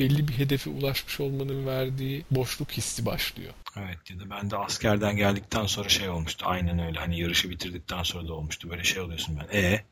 [0.04, 3.54] belli bir hedefe ulaşmış olmanın verdiği boşluk hissi başlıyor.
[3.78, 6.46] Evet ya da ben de askerden geldikten sonra şey olmuştu.
[6.48, 7.00] Aynen öyle.
[7.00, 8.70] Hani yarışı bitirdikten sonra da olmuştu.
[8.70, 9.58] Böyle şey oluyorsun ben.
[9.58, 9.84] E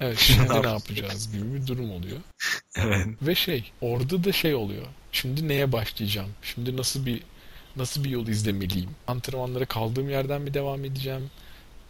[0.00, 2.18] Evet şimdi ne yapacağız gibi bir durum oluyor.
[2.76, 3.06] evet.
[3.22, 4.86] Ve şey orada da şey oluyor.
[5.12, 6.30] Şimdi neye başlayacağım?
[6.42, 7.22] Şimdi nasıl bir
[7.76, 8.90] nasıl bir yol izlemeliyim?
[9.06, 11.30] Antrenmanlara kaldığım yerden mi devam edeceğim?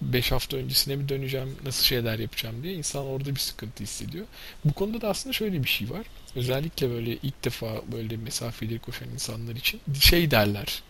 [0.01, 1.57] 5 hafta öncesine mi döneceğim?
[1.65, 4.27] Nasıl şeyler yapacağım diye insan orada bir sıkıntı hissediyor.
[4.65, 6.07] Bu konuda da aslında şöyle bir şey var.
[6.37, 10.83] Özellikle böyle ilk defa böyle mesafeleri koşan insanlar için şey derler.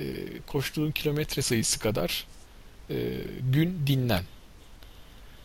[0.00, 0.04] E,
[0.46, 2.26] koştuğun kilometre sayısı kadar
[2.90, 3.18] e,
[3.52, 4.24] gün dinlen.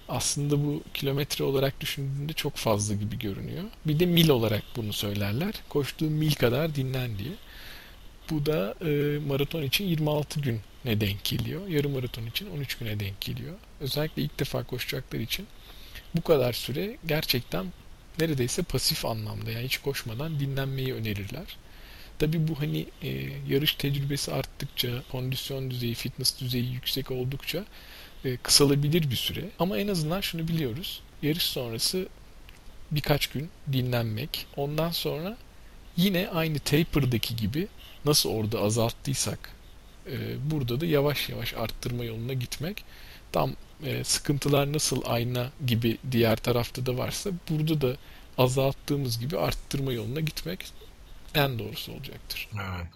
[0.09, 3.63] Aslında bu kilometre olarak düşündüğünde çok fazla gibi görünüyor.
[3.85, 5.53] Bir de mil olarak bunu söylerler.
[5.69, 7.33] Koştuğun mil kadar dinlen diye.
[8.29, 11.67] Bu da e, maraton için 26 gün ne denk geliyor.
[11.67, 13.55] Yarım maraton için 13 güne denk geliyor.
[13.81, 15.47] Özellikle ilk defa koşacaklar için
[16.15, 17.65] bu kadar süre gerçekten
[18.19, 21.57] neredeyse pasif anlamda yani hiç koşmadan dinlenmeyi önerirler.
[22.19, 23.09] Tabi bu hani e,
[23.47, 27.65] yarış tecrübesi arttıkça, kondisyon düzeyi, fitness düzeyi yüksek oldukça
[28.25, 29.45] e, kısalabilir bir süre.
[29.59, 31.01] Ama en azından şunu biliyoruz.
[31.21, 32.07] Yarış sonrası
[32.91, 34.45] birkaç gün dinlenmek.
[34.55, 35.37] Ondan sonra
[35.97, 37.67] yine aynı taper'daki gibi
[38.05, 39.56] nasıl orada azalttıysak
[40.11, 42.83] e, burada da yavaş yavaş arttırma yoluna gitmek.
[43.31, 43.51] Tam
[43.83, 47.97] e, sıkıntılar nasıl ayna gibi diğer tarafta da varsa burada da
[48.37, 50.65] azalttığımız gibi arttırma yoluna gitmek
[51.35, 52.49] en doğrusu olacaktır.
[52.53, 52.87] Evet.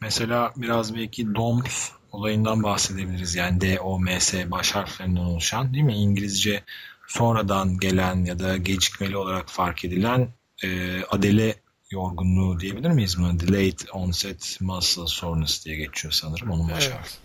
[0.00, 3.34] Mesela biraz belki DOMS olayından bahsedebiliriz.
[3.34, 5.94] Yani D, O, M, S baş harflerinden oluşan değil mi?
[5.94, 6.64] İngilizce
[7.06, 10.28] sonradan gelen ya da gecikmeli olarak fark edilen
[10.64, 11.54] e, adele
[11.90, 13.40] yorgunluğu diyebilir miyiz mi?
[13.40, 16.96] Delayed onset muscle soreness diye geçiyor sanırım onun baş harfi.
[16.96, 17.18] Evet.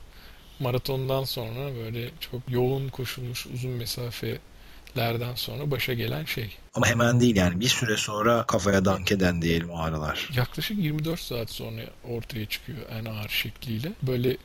[0.59, 6.57] Maratondan sonra böyle çok yoğun koşulmuş uzun mesafelerden sonra başa gelen şey.
[6.73, 10.29] Ama hemen değil yani bir süre sonra kafaya dank eden diyelim o ağrılar.
[10.35, 13.91] Yaklaşık 24 saat sonra ortaya çıkıyor en ağır şekliyle.
[14.01, 14.37] Böyle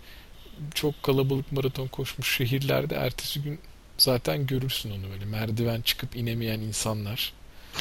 [0.75, 3.59] çok kalabalık maraton koşmuş şehirlerde ertesi gün
[3.99, 7.33] zaten görürsün onu böyle merdiven çıkıp inemeyen insanlar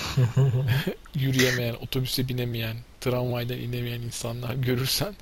[1.16, 5.16] yürüyemeyen, otobüse binemeyen, tramvaydan inemeyen insanlar görürsen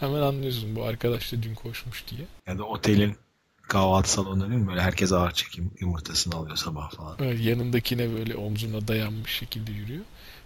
[0.00, 2.22] hemen anlıyorsun bu arkadaş da dün koşmuş diye.
[2.46, 3.16] Ya da otelin
[3.62, 4.68] kahvaltı salonunda değil mi?
[4.68, 7.16] Böyle herkes ağır çekim yumurtasını alıyor sabah falan.
[7.20, 10.04] Evet, yanındakine böyle omzuna dayanmış şekilde yürüyor.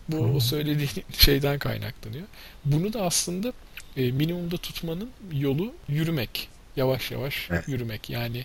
[0.08, 2.24] Bu o söylediğin şeyden kaynaklanıyor.
[2.64, 3.52] Bunu da aslında
[3.96, 6.48] e, minimumda tutmanın yolu yürümek.
[6.76, 7.68] Yavaş yavaş Evet.
[7.68, 8.10] yürümek.
[8.10, 8.44] Yani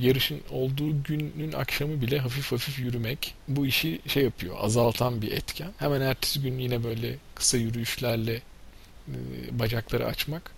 [0.00, 5.72] yarışın olduğu günün akşamı bile hafif hafif yürümek bu işi şey yapıyor, azaltan bir etken.
[5.78, 8.42] Hemen ertesi gün yine böyle kısa yürüyüşlerle
[9.08, 9.14] e,
[9.50, 10.52] bacakları açmak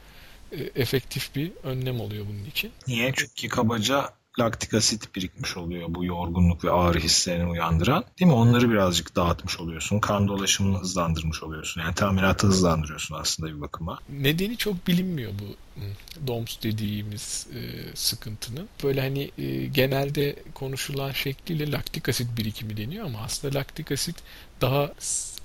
[0.53, 2.73] e, efektif bir önlem oluyor bunun için.
[2.87, 3.13] Niye?
[3.17, 8.05] Çünkü kabaca laktik asit birikmiş oluyor bu yorgunluk ve ağrı hislerini uyandıran.
[8.21, 8.37] Değil mi?
[8.37, 10.01] Onları birazcık dağıtmış oluyorsun.
[10.01, 11.81] Kan dolaşımını hızlandırmış oluyorsun.
[11.81, 13.99] Yani tamiratı hızlandırıyorsun aslında bir bakıma.
[14.09, 15.57] Nedeni çok bilinmiyor bu
[16.27, 17.61] DOMS dediğimiz e,
[17.97, 18.69] sıkıntının.
[18.85, 24.17] Böyle hani e, genelde konuşulan şekliyle laktik asit birikimi deniyor ama aslında laktik asit
[24.61, 24.93] daha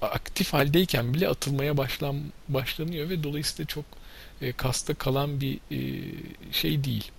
[0.01, 3.85] aktif haldeyken bile atılmaya başlan başlanıyor ve dolayısıyla çok
[4.41, 5.79] e, kasta kalan bir e,
[6.51, 7.11] şey değil.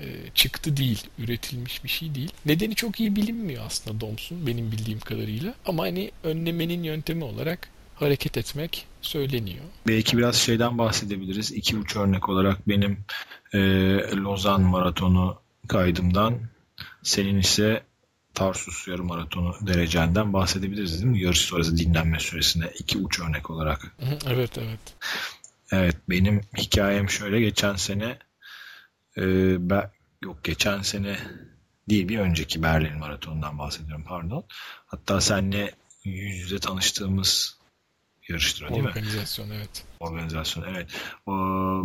[0.00, 2.32] E, çıktı değil, üretilmiş bir şey değil.
[2.46, 5.54] Nedeni çok iyi bilinmiyor aslında DOMS'un benim bildiğim kadarıyla.
[5.66, 9.64] Ama hani önlemenin yöntemi olarak hareket etmek söyleniyor.
[9.86, 11.52] Belki biraz şeyden bahsedebiliriz.
[11.52, 12.98] İki uç örnek olarak benim
[13.52, 13.58] e,
[14.16, 16.38] Lozan maratonu kaydımdan
[17.02, 17.82] senin ise
[18.34, 21.22] Tarsus yarım maratonu derecenden bahsedebiliriz değil mi?
[21.22, 23.96] Yarış sonrası dinlenme süresine iki uç örnek olarak.
[24.26, 24.80] Evet evet.
[25.72, 28.18] Evet benim hikayem şöyle geçen sene
[29.18, 29.90] e, ben,
[30.22, 31.18] yok geçen sene
[31.90, 34.44] değil bir önceki Berlin maratonundan bahsediyorum pardon.
[34.86, 35.72] Hatta seninle
[36.04, 37.58] yüz yüze tanıştığımız
[38.28, 38.88] yarıştır değil mi?
[38.88, 39.84] Organizasyon evet.
[40.00, 40.90] Organizasyon evet.
[41.26, 41.32] O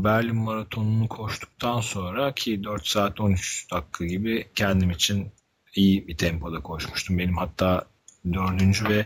[0.03, 5.31] Berlin maratonunu koştuktan sonra ki 4 saat 13 dakika gibi kendim için
[5.75, 7.17] iyi bir tempoda koşmuştum.
[7.17, 7.85] Benim hatta
[8.33, 9.05] dördüncü ve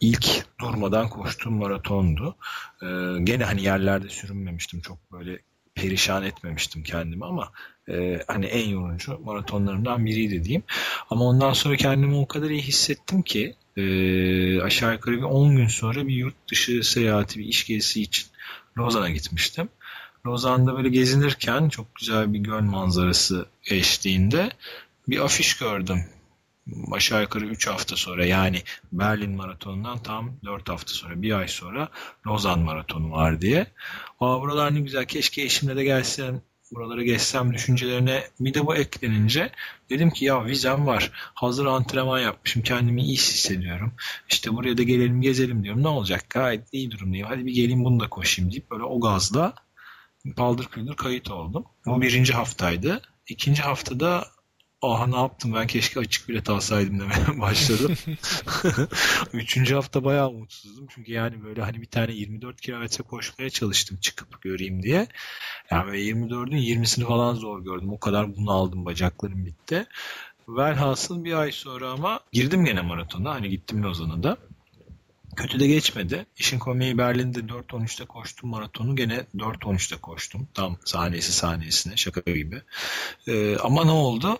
[0.00, 2.36] ilk durmadan koştuğum maratondu.
[2.82, 2.86] Ee,
[3.22, 4.80] gene hani yerlerde sürünmemiştim.
[4.80, 5.38] Çok böyle
[5.80, 7.52] perişan etmemiştim kendimi ama
[7.88, 10.62] e, hani en yorucu maratonlarımdan biriydi diyeyim.
[11.10, 13.82] Ama ondan sonra kendimi o kadar iyi hissettim ki e,
[14.62, 18.26] aşağı yukarı bir 10 gün sonra bir yurt dışı seyahati, bir iş gezisi için
[18.78, 19.68] Lozan'a gitmiştim.
[20.26, 24.50] Lozan'da böyle gezinirken çok güzel bir göl manzarası eşliğinde
[25.08, 26.04] bir afiş gördüm.
[26.92, 31.88] Aşağı yukarı 3 hafta sonra yani Berlin maratonundan tam 4 hafta sonra bir ay sonra
[32.26, 33.66] Lozan maratonu var diye.
[34.20, 39.50] Aa buralar ne güzel keşke eşimle de gelsem buralara geçsem düşüncelerine bir de bu eklenince
[39.90, 41.10] dedim ki ya vizem var.
[41.14, 42.62] Hazır antrenman yapmışım.
[42.62, 43.92] Kendimi iyi hissediyorum.
[44.28, 45.82] İşte buraya da gelelim gezelim diyorum.
[45.82, 46.30] Ne olacak?
[46.30, 47.26] Gayet iyi durumdayım.
[47.28, 49.54] Hadi bir geleyim bunu da koşayım deyip böyle o gazla
[50.36, 51.64] paldır küldür kayıt oldum.
[51.86, 53.02] Bu birinci haftaydı.
[53.28, 54.26] İkinci haftada
[54.82, 57.96] aha ne yaptım ben keşke açık bilet alsaydım demeye başladım.
[59.32, 60.86] Üçüncü hafta bayağı umutsuzdum.
[60.94, 65.06] Çünkü yani böyle hani bir tane 24 kilometre koşmaya çalıştım çıkıp göreyim diye.
[65.70, 67.92] Yani böyle 24'ün 20'sini falan zor gördüm.
[67.92, 69.86] O kadar bunu aldım bacaklarım bitti.
[70.48, 73.30] Velhasıl bir ay sonra ama girdim gene maratona.
[73.30, 74.36] Hani gittim Lozan'a da.
[75.36, 76.26] Kötü de geçmedi.
[76.36, 78.96] İşin komiği Berlin'de 4.13'te koştum maratonu.
[78.96, 80.48] Gene 4.13'te koştum.
[80.54, 82.62] Tam saniyesi saniyesine şaka gibi.
[83.28, 84.38] Ee, ama ne oldu?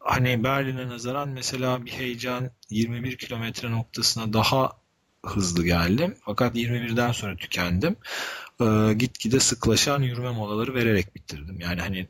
[0.00, 4.72] Hani Berlin'e nazaran mesela bir heyecan 21 kilometre noktasına daha
[5.26, 6.16] hızlı geldim.
[6.20, 7.96] Fakat 21'den sonra tükendim.
[8.60, 11.60] Ee, gitgide sıklaşan yürüme molaları vererek bitirdim.
[11.60, 12.08] Yani hani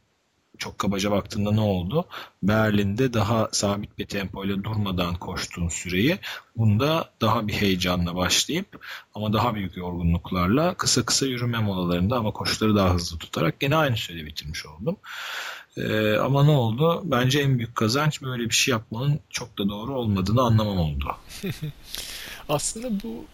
[0.59, 2.05] çok kabaca baktığında ne oldu?
[2.43, 6.19] Berlin'de daha sabit bir tempoyla durmadan koştuğun süreyi
[6.57, 12.77] bunda daha bir heyecanla başlayıp ama daha büyük yorgunluklarla kısa kısa yürüme molalarında ama koşuları
[12.77, 14.97] daha hızlı tutarak gene aynı sürede bitirmiş oldum.
[15.77, 17.03] Ee, ama ne oldu?
[17.05, 21.17] Bence en büyük kazanç böyle bir şey yapmanın çok da doğru olmadığını anlamam oldu.
[22.49, 23.25] Aslında bu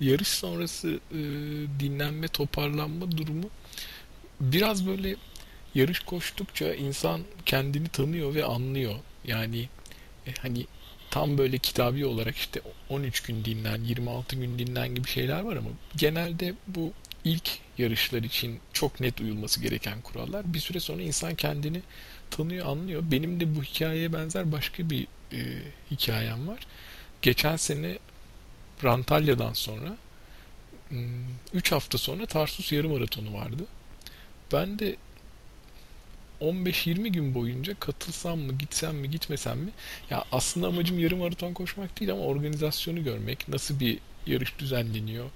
[0.00, 1.18] yarış sonrası e,
[1.80, 3.50] dinlenme, toparlanma durumu
[4.40, 5.16] biraz böyle
[5.74, 8.94] yarış koştukça insan kendini tanıyor ve anlıyor.
[9.24, 9.68] Yani
[10.26, 10.66] e, hani
[11.10, 15.68] tam böyle kitabi olarak işte 13 gün dinlen, 26 gün dinlen gibi şeyler var ama
[15.96, 16.92] genelde bu
[17.24, 20.54] ilk yarışlar için çok net uyulması gereken kurallar.
[20.54, 21.82] Bir süre sonra insan kendini
[22.30, 23.02] tanıyor, anlıyor.
[23.10, 25.38] Benim de bu hikayeye benzer başka bir e,
[25.90, 26.66] hikayem var.
[27.22, 27.98] Geçen sene
[28.84, 29.96] Rantalya'dan sonra
[31.54, 33.64] 3 hafta sonra Tarsus yarım maratonu vardı.
[34.52, 34.96] Ben de
[36.40, 39.70] 15-20 gün boyunca katılsam mı, gitsem mi, gitmesem mi?
[40.10, 45.30] Ya aslında amacım yarım maraton koşmak değil ama organizasyonu görmek, nasıl bir yarış düzenleniyor,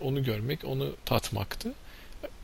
[0.00, 1.74] onu görmek, onu tatmaktı.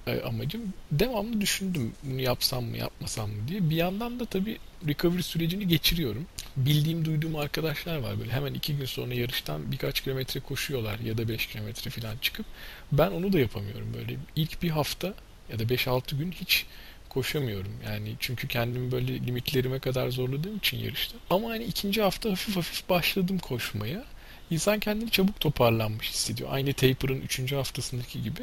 [0.07, 0.63] e, amacım.
[0.93, 3.71] Devamlı düşündüm bunu yapsam mı yapmasam mı diye.
[3.71, 6.27] Bir yandan da tabii recovery sürecini geçiriyorum.
[6.57, 11.29] Bildiğim duyduğum arkadaşlar var böyle hemen iki gün sonra yarıştan birkaç kilometre koşuyorlar ya da
[11.29, 12.47] 5 kilometre falan çıkıp
[12.93, 14.17] ben onu da yapamıyorum böyle.
[14.37, 15.15] ilk bir hafta
[15.53, 16.67] ya da 5-6 gün hiç
[17.09, 17.73] koşamıyorum.
[17.87, 21.17] Yani çünkü kendimi böyle limitlerime kadar zorladığım için yarışta.
[21.31, 24.05] Ama hani ikinci hafta hafif hafif başladım koşmaya.
[24.51, 26.49] İnsan kendini çabuk toparlanmış hissediyor.
[26.53, 28.43] Aynı Taper'ın üçüncü haftasındaki gibi.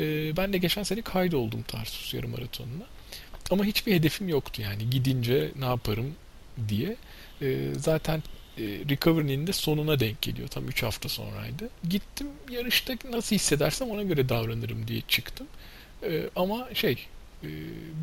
[0.00, 2.84] Ee, ben de geçen sene kaydoldum Tarsus yarım maratonuna.
[3.50, 4.90] Ama hiçbir hedefim yoktu yani.
[4.90, 6.14] Gidince ne yaparım
[6.68, 6.96] diye.
[7.42, 8.22] Ee, zaten
[8.58, 10.48] e, recovery'nin de sonuna denk geliyor.
[10.48, 11.68] Tam 3 hafta sonraydı.
[11.88, 15.46] Gittim yarışta nasıl hissedersem ona göre davranırım diye çıktım.
[16.02, 16.98] Ee, ama şey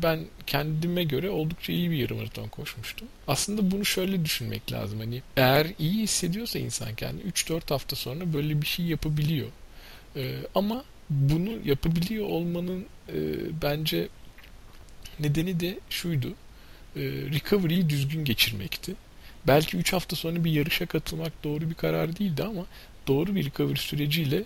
[0.02, 3.08] ben kendime göre oldukça iyi bir yarım maraton koşmuştum.
[3.28, 4.98] Aslında bunu şöyle düşünmek lazım.
[4.98, 9.48] Hani eğer iyi hissediyorsa insan kendini 3-4 hafta sonra böyle bir şey yapabiliyor.
[10.16, 13.16] Ee, ama bunu yapabiliyor olmanın e,
[13.62, 14.08] bence
[15.20, 16.28] nedeni de şuydu.
[16.96, 18.94] E, recovery'yi düzgün geçirmekti.
[19.46, 22.66] Belki 3 hafta sonra bir yarışa katılmak doğru bir karar değildi ama
[23.08, 24.44] doğru bir recovery süreciyle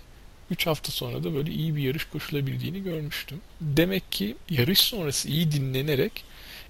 [0.51, 3.41] 3 hafta sonra da böyle iyi bir yarış koşulabildiğini görmüştüm.
[3.61, 6.23] Demek ki yarış sonrası iyi dinlenerek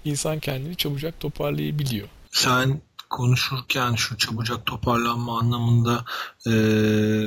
[0.04, 2.08] insan kendini çabucak toparlayabiliyor.
[2.30, 6.04] Sen konuşurken şu çabucak toparlanma anlamında
[6.46, 6.52] e,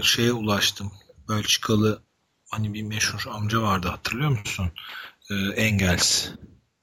[0.04, 0.92] şeye ulaştım.
[1.30, 2.02] Belçikalı
[2.50, 4.72] hani bir meşhur amca vardı hatırlıyor musun?
[5.32, 6.28] E, Engels.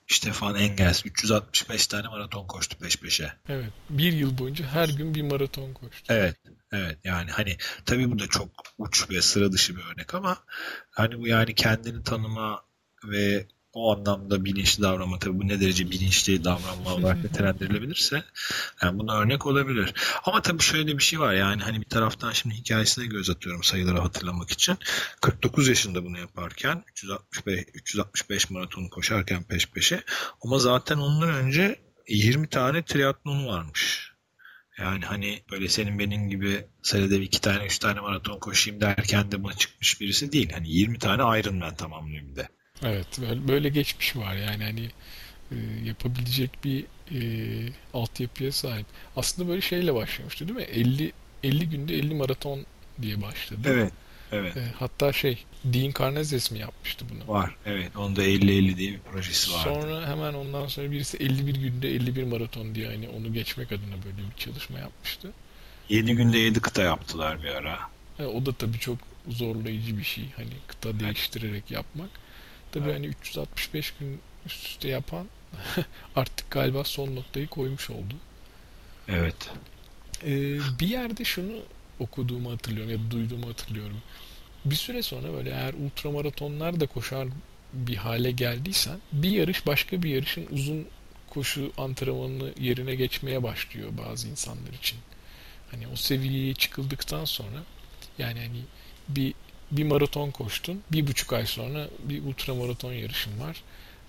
[0.07, 3.33] Stefan Engels 365 tane maraton koştu peş peşe.
[3.49, 3.73] Evet.
[3.91, 6.05] Bir yıl boyunca her gün bir maraton koştu.
[6.09, 6.37] Evet.
[6.73, 10.39] Evet yani hani tabii bu da çok uç ve sıra dışı bir örnek ama
[10.91, 12.63] hani bu yani kendini tanıma
[13.05, 18.25] ve o anlamda bilinçli davranma tabii bu ne derece bilinçli davranma olarak nitelendirilebilirse
[18.83, 19.95] yani buna örnek olabilir.
[20.25, 23.99] Ama tabii şöyle bir şey var yani hani bir taraftan şimdi hikayesine göz atıyorum sayıları
[23.99, 24.79] hatırlamak için.
[25.21, 30.03] 49 yaşında bunu yaparken 365, 365 maratonu koşarken peş peşe
[30.45, 34.13] ama zaten ondan önce 20 tane triatlonu varmış.
[34.79, 39.43] Yani hani böyle senin benim gibi senede iki tane üç tane maraton koşayım derken de
[39.43, 40.53] buna çıkmış birisi değil.
[40.53, 42.49] Hani 20 tane Ironman tamamlıyor bir de.
[42.85, 43.07] Evet
[43.49, 44.89] böyle, geçmiş var yani hani
[45.53, 47.21] e, yapabilecek bir e,
[47.95, 48.87] altyapıya sahip.
[49.17, 50.63] Aslında böyle şeyle başlamıştı değil mi?
[50.63, 51.13] 50
[51.45, 52.67] 50 günde 50 maraton
[53.03, 53.61] diye başladı.
[53.67, 53.93] Evet.
[54.33, 54.57] Evet.
[54.57, 57.35] E, hatta şey Dean Karnazes mi yapmıştı bunu?
[57.35, 57.57] Var.
[57.67, 57.97] Evet.
[57.97, 59.65] Onda 50-50 diye bir projesi var.
[59.65, 64.31] Sonra hemen ondan sonra birisi 51 günde 51 maraton diye hani onu geçmek adına böyle
[64.31, 65.33] bir çalışma yapmıştı.
[65.89, 67.79] 7 günde 7 kıta yaptılar bir ara.
[68.19, 70.25] E, o da tabii çok zorlayıcı bir şey.
[70.37, 72.11] Hani kıta değiştirerek yapmak.
[72.73, 72.95] Tabii evet.
[72.95, 75.27] hani 365 gün üst üste yapan
[76.17, 78.15] artık galiba son noktayı koymuş oldu.
[79.09, 79.51] Evet.
[80.25, 81.53] Ee, bir yerde şunu
[82.01, 84.03] okuduğumu hatırlıyorum ya da duyduğumu hatırlıyorum.
[84.65, 87.29] Bir süre sonra böyle eğer ultramaratonlar da koşar
[87.73, 90.87] bir hale geldiysen bir yarış başka bir yarışın uzun
[91.31, 94.99] koşu antrenmanını yerine geçmeye başlıyor bazı insanlar için.
[95.71, 97.63] Hani o seviyeye çıkıldıktan sonra
[98.19, 98.61] yani hani
[99.09, 99.35] bir
[99.71, 100.83] bir maraton koştun.
[100.93, 103.63] Bir buçuk ay sonra bir ultramaraton yarışın var.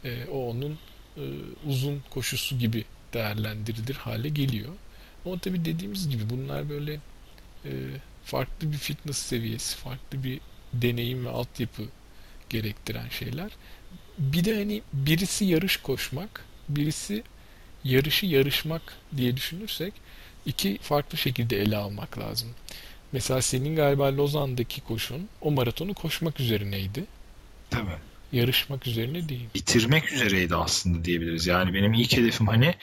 [0.06, 0.80] E, o onun
[1.18, 1.24] e,
[1.66, 4.74] uzun koşusu gibi değerlendirilir hale geliyor.
[5.26, 6.94] Ama tabii dediğimiz gibi bunlar böyle
[7.66, 7.72] e,
[8.26, 10.40] farklı bir fitness seviyesi, farklı bir
[10.74, 11.84] deneyim ve altyapı
[12.50, 13.52] gerektiren şeyler.
[14.20, 17.24] Bir de hani birisi yarış koşmak, birisi
[17.84, 18.82] yarışı yarışmak
[19.18, 19.94] diye düşünürsek
[20.46, 22.50] iki farklı şekilde ele almak lazım.
[23.12, 27.04] Mesela senin galiba Lozan'daki koşun o maratonu koşmak üzerineydi.
[27.70, 27.98] Tabii.
[28.32, 29.46] Yarışmak üzerine değil.
[29.56, 31.48] Bitirmek üzereydi aslında diyebiliriz.
[31.48, 32.76] Yani benim ilk hedefim hani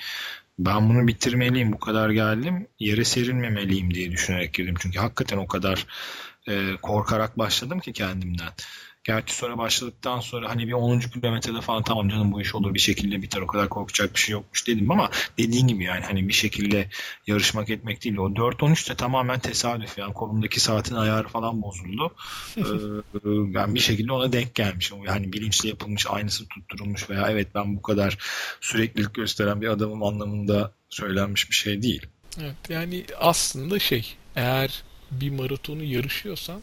[0.58, 4.74] ben bunu bitirmeliyim bu kadar geldim yere serilmemeliyim diye düşünerek girdim.
[4.78, 5.86] Çünkü hakikaten o kadar
[6.48, 8.52] e, korkarak başladım ki kendimden.
[9.04, 11.00] Gerçi sonra başladıktan sonra hani bir 10.
[11.00, 14.32] kilometrede falan tamam canım bu iş olur bir şekilde biter o kadar korkacak bir şey
[14.32, 16.88] yokmuş dedim ama dediğin gibi yani hani bir şekilde
[17.26, 18.16] yarışmak etmek değil.
[18.16, 22.14] O 4-13 de tamamen tesadüf yani kolumdaki saatin ayarı falan bozuldu.
[22.56, 22.62] ee,
[23.54, 25.04] ben bir şekilde ona denk gelmişim.
[25.06, 28.18] Yani bilinçli yapılmış aynısı tutturulmuş veya evet ben bu kadar
[28.60, 32.06] süreklilik gösteren bir adamım anlamında söylenmiş bir şey değil.
[32.40, 36.62] Evet yani aslında şey eğer bir maratonu yarışıyorsan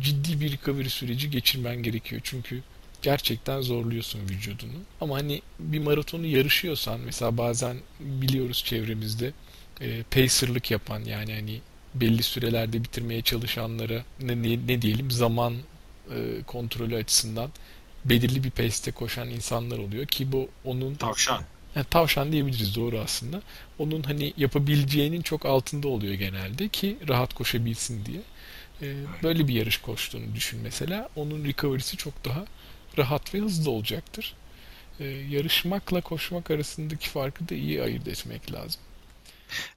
[0.00, 2.20] ciddi bir recovery süreci geçirmen gerekiyor.
[2.24, 2.62] Çünkü
[3.02, 4.78] gerçekten zorluyorsun vücudunu.
[5.00, 9.32] Ama hani bir maratonu yarışıyorsan mesela bazen biliyoruz çevremizde
[9.80, 11.60] e, pacerlık yapan yani hani
[11.94, 15.54] belli sürelerde bitirmeye çalışanlara ne, ne, ne diyelim zaman
[16.10, 17.50] e, kontrolü açısından
[18.04, 21.42] belirli bir pace'te koşan insanlar oluyor ki bu onun tavşan
[21.76, 23.42] yani tavşan diyebiliriz doğru aslında.
[23.78, 28.20] Onun hani yapabileceğinin çok altında oluyor genelde ki rahat koşabilsin diye.
[28.82, 31.08] Ee, böyle bir yarış koştuğunu düşün mesela.
[31.16, 32.44] Onun recovery'si çok daha
[32.98, 34.34] rahat ve hızlı olacaktır.
[35.00, 38.80] E, yarışmakla koşmak arasındaki farkı da iyi ayırt etmek lazım.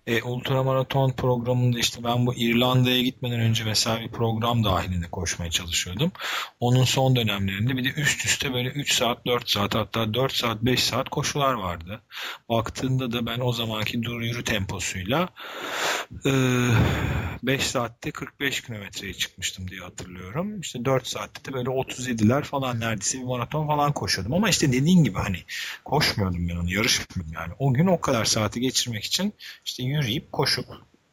[0.08, 6.12] E, ultramaraton programında işte ben bu İrlanda'ya gitmeden önce mesela bir program dahilinde koşmaya çalışıyordum.
[6.60, 10.62] Onun son dönemlerinde bir de üst üste böyle 3 saat 4 saat hatta 4 saat
[10.62, 12.02] 5 saat koşular vardı.
[12.50, 15.30] Baktığında da ben o zamanki dur yürü temposuyla
[16.26, 16.32] e,
[17.44, 20.60] 5 saatte 45 kilometreye çıkmıştım diye hatırlıyorum.
[20.62, 24.34] İşte 4 saatte de böyle 37'ler falan neredeyse bir maraton falan koşuyordum.
[24.34, 25.38] Ama işte dediğin gibi hani
[25.86, 27.54] koşmuyordum ben onu yarışmıyordum yani.
[27.60, 29.34] O gün o kadar saati geçirmek için
[29.66, 30.66] işte yürüyüp koşup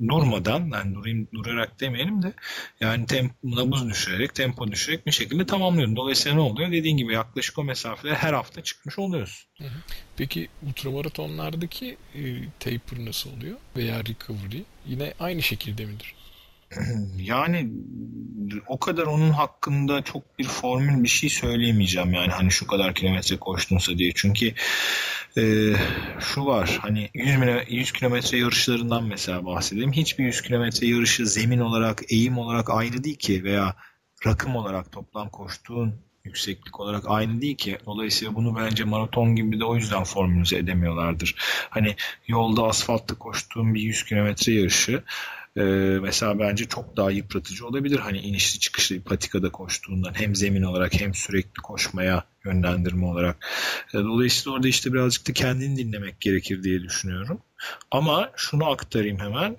[0.09, 2.32] durmadan yani durayım durarak demeyelim de
[2.80, 5.97] yani tempo, nabız düşürerek tempo düşürerek bir şekilde tamamlıyorum.
[5.97, 6.72] Dolayısıyla ne oluyor?
[6.72, 9.47] Dediğin gibi yaklaşık o mesafeler her hafta çıkmış oluyoruz.
[10.16, 12.20] Peki ultramaratonlardaki e,
[12.61, 13.57] taper nasıl oluyor?
[13.76, 16.14] Veya recovery yine aynı şekilde midir?
[17.19, 17.71] Yani
[18.67, 23.37] o kadar onun hakkında çok bir formül bir şey söyleyemeyeceğim yani hani şu kadar kilometre
[23.37, 24.12] koştunsa diye.
[24.14, 24.53] Çünkü
[25.39, 25.73] e,
[26.21, 27.37] şu var hani 100,
[27.69, 29.93] 100 kilometre yarışlarından mesela bahsedeyim.
[29.93, 33.77] Hiçbir 100 kilometre yarışı zemin olarak, eğim olarak aynı değil ki veya
[34.27, 35.95] rakım olarak toplam koştuğun
[36.25, 37.79] yükseklik olarak aynı değil ki.
[37.87, 41.35] Dolayısıyla bunu bence maraton gibi de o yüzden formülize edemiyorlardır.
[41.71, 41.97] Hani
[42.27, 45.03] yolda asfaltta koştuğum bir 100 kilometre yarışı
[45.57, 45.63] e,
[46.03, 47.99] mesela bence çok daha yıpratıcı olabilir.
[47.99, 53.47] Hani inişli çıkışlı bir patikada koştuğundan hem zemin olarak hem sürekli koşmaya yönlendirme olarak.
[53.95, 57.41] E, dolayısıyla orada işte birazcık da kendini dinlemek gerekir diye düşünüyorum.
[57.91, 59.57] Ama şunu aktarayım hemen.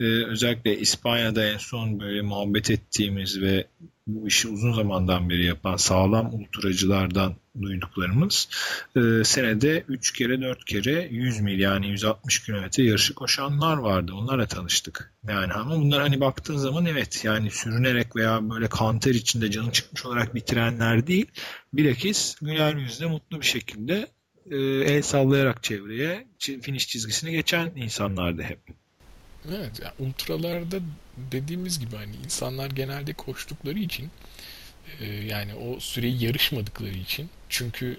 [0.00, 3.66] E, özellikle İspanya'da en son böyle muhabbet ettiğimiz ve
[4.08, 8.48] bu işi uzun zamandan beri yapan sağlam ultracılardan duyduklarımız
[8.96, 14.12] e, senede 3 kere 4 kere 100 mil yani 160 kilometre yarışı koşanlar vardı.
[14.14, 15.12] Onlarla tanıştık.
[15.28, 20.06] Yani ama bunlar hani baktığın zaman evet yani sürünerek veya böyle kanter içinde canı çıkmış
[20.06, 21.26] olarak bitirenler değil.
[21.72, 24.06] Bilakis güler yüzle mutlu bir şekilde
[24.50, 24.56] e,
[24.94, 28.60] el sallayarak çevreye finish çizgisine geçen insanlardı hep.
[29.56, 30.76] Evet, yani ultralarda
[31.16, 34.10] dediğimiz gibi hani insanlar genelde koştukları için
[35.00, 37.98] e, yani o süreyi yarışmadıkları için çünkü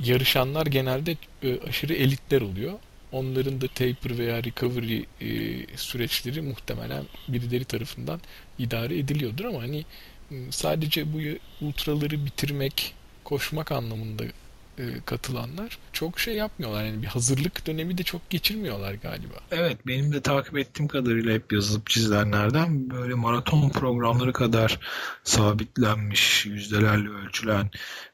[0.00, 2.78] yarışanlar genelde e, aşırı elitler oluyor.
[3.12, 8.20] Onların da taper veya recovery e, süreçleri muhtemelen birileri tarafından
[8.58, 9.84] idare ediliyordur ama hani
[10.50, 11.18] sadece bu
[11.66, 12.94] ultraları bitirmek,
[13.24, 14.24] koşmak anlamında
[14.78, 16.84] e, katılanlar çok şey yapmıyorlar.
[16.84, 19.34] Yani bir hazırlık dönemi de çok geçirmiyorlar galiba.
[19.50, 24.78] Evet benim de takip ettiğim kadarıyla hep yazılıp çizilenlerden böyle maraton programları kadar
[25.24, 27.70] sabitlenmiş, yüzdelerle ölçülen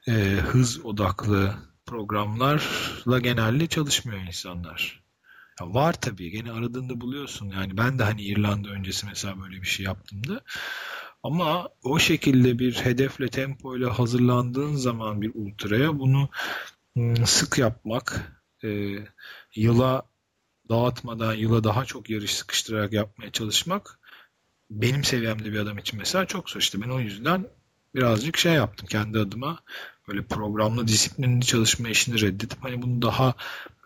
[0.09, 0.13] e,
[0.53, 1.55] hız odaklı
[1.87, 5.03] programlarla genelde çalışmıyor insanlar.
[5.61, 9.67] Ya var tabii gene aradığında buluyorsun yani ben de hani İrlanda öncesi mesela böyle bir
[9.67, 10.41] şey yaptığımda
[11.23, 16.29] ama o şekilde bir hedefle tempoyla hazırlandığın zaman bir ultraya bunu
[17.25, 18.33] sık yapmak,
[18.65, 18.99] e,
[19.55, 20.03] yıla
[20.69, 23.99] dağıtmadan yıla daha çok yarış sıkıştırarak yapmaya çalışmak
[24.71, 26.61] benim seviyemde bir adam için mesela çok zor.
[26.61, 27.47] İşte ben o yüzden
[27.95, 29.59] birazcık şey yaptım kendi adıma.
[30.09, 33.35] Böyle programlı disiplinli çalışma işini reddedip hani bunu daha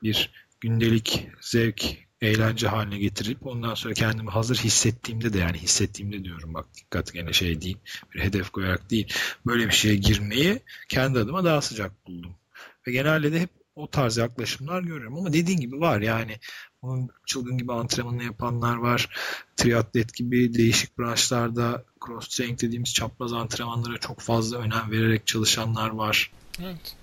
[0.02, 0.30] bir
[0.60, 6.66] gündelik zevk eğlence haline getirip ondan sonra kendimi hazır hissettiğimde de yani hissettiğimde diyorum bak
[6.76, 7.78] dikkat gene şey değil
[8.14, 9.12] bir hedef koyarak değil
[9.46, 12.34] böyle bir şeye girmeyi kendi adıma daha sıcak buldum.
[12.86, 16.38] Ve genelde de hep o tarz yaklaşımlar görüyorum ama dediğin gibi var yani
[16.82, 19.16] onun çılgın gibi antrenmanını yapanlar var.
[19.56, 26.32] Triatlet gibi değişik branşlarda cross training dediğimiz çapraz antrenmanlara çok fazla önem vererek çalışanlar var.
[26.62, 26.96] Evet.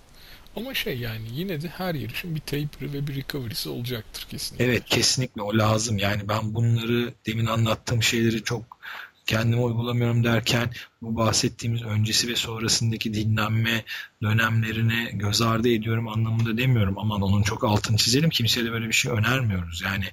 [0.55, 4.65] Ama şey yani yine de her yarışın bir taper'ı ve bir recovery'si olacaktır kesinlikle.
[4.65, 5.97] Evet kesinlikle o lazım.
[5.97, 8.79] Yani ben bunları demin anlattığım şeyleri çok
[9.25, 10.69] kendime uygulamıyorum derken
[11.01, 13.83] bu bahsettiğimiz öncesi ve sonrasındaki dinlenme
[14.21, 16.99] dönemlerini göz ardı ediyorum anlamında demiyorum.
[16.99, 18.29] Aman onun çok altını çizelim.
[18.29, 19.81] Kimseye de böyle bir şey önermiyoruz.
[19.81, 20.05] Yani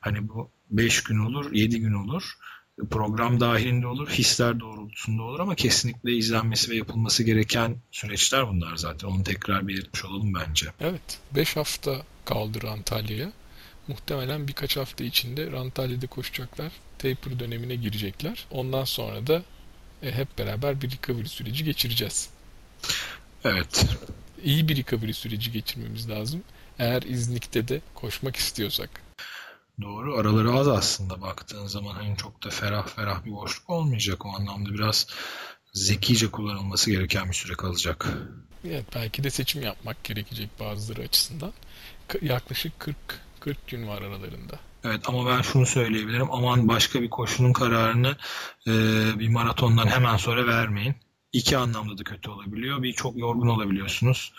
[0.00, 2.34] hani bu 5 gün olur, 7 gün olur
[2.90, 9.08] program dahilinde olur, hisler doğrultusunda olur ama kesinlikle izlenmesi ve yapılması gereken süreçler bunlar zaten.
[9.08, 10.66] Onu tekrar belirtmiş olalım bence.
[10.80, 11.18] Evet.
[11.34, 13.32] 5 hafta kaldı Antalya'ya.
[13.88, 16.72] Muhtemelen birkaç hafta içinde Antalya'da koşacaklar.
[16.98, 18.46] Taper dönemine girecekler.
[18.50, 19.42] Ondan sonra da
[20.02, 22.30] e, hep beraber bir recovery süreci geçireceğiz.
[23.44, 23.86] Evet.
[24.44, 26.42] İyi bir recovery süreci geçirmemiz lazım.
[26.78, 28.90] Eğer İznik'te de koşmak istiyorsak.
[29.82, 30.16] Doğru.
[30.16, 34.74] Araları az aslında baktığın zaman hani çok da ferah ferah bir boşluk olmayacak o anlamda
[34.74, 35.06] biraz
[35.72, 38.08] zekice kullanılması gereken bir süre kalacak.
[38.64, 41.52] Evet belki de seçim yapmak gerekecek bazıları açısından.
[42.22, 42.96] Yaklaşık 40
[43.40, 44.58] 40 gün var aralarında.
[44.84, 46.28] Evet ama ben şunu söyleyebilirim.
[46.32, 48.16] Aman başka bir koşunun kararını
[48.66, 48.72] e,
[49.18, 50.94] bir maratondan hemen sonra vermeyin.
[51.32, 52.82] iki anlamda da kötü olabiliyor.
[52.82, 54.32] Bir çok yorgun olabiliyorsunuz.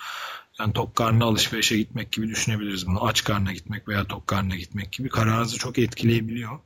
[0.60, 3.05] Yani tok karnına alışverişe gitmek gibi düşünebiliriz bunu.
[3.05, 6.60] Aç karnına gitmek veya tok karnına gitmek gibi kararınızı çok etkileyebiliyor.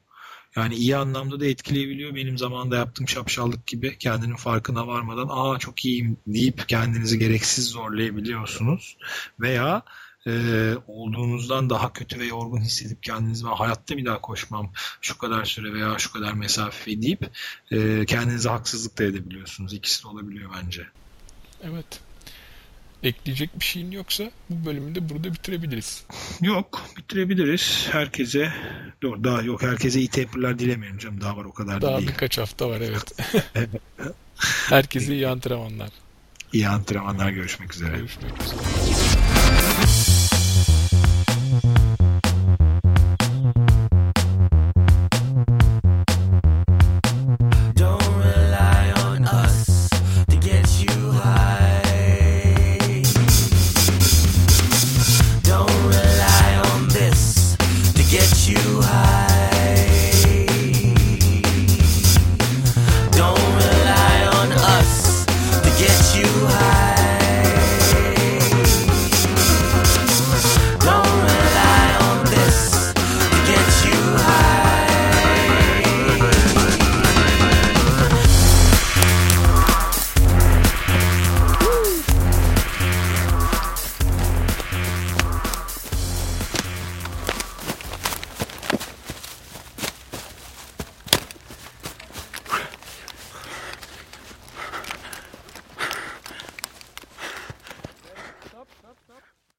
[0.55, 2.15] Yani iyi anlamda da etkileyebiliyor.
[2.15, 8.97] Benim zamanında yaptığım şapşallık gibi kendinin farkına varmadan aa çok iyiyim deyip kendinizi gereksiz zorlayabiliyorsunuz.
[9.39, 9.83] Veya
[10.27, 14.71] e, olduğunuzdan daha kötü ve yorgun hissedip kendinizi ben hayatta bir daha koşmam
[15.01, 17.29] şu kadar süre veya şu kadar mesafe deyip
[17.71, 19.73] e, kendinize haksızlık da edebiliyorsunuz.
[19.73, 20.87] İkisi de olabiliyor bence.
[21.63, 22.01] Evet.
[23.03, 26.03] Ekleyecek bir şeyin yoksa bu bölümü de burada bitirebiliriz.
[26.41, 27.87] Yok bitirebiliriz.
[27.91, 28.53] Herkese
[29.01, 32.09] doğru daha yok herkese iyi temperler dilemiyorum canım daha var o kadar da Daha değil.
[32.09, 33.15] birkaç hafta var evet.
[34.69, 35.89] Herkese iyi antrenmanlar.
[36.53, 37.97] İyi antrenmanlar görüşmek üzere.
[37.97, 38.59] Görüşmek üzere.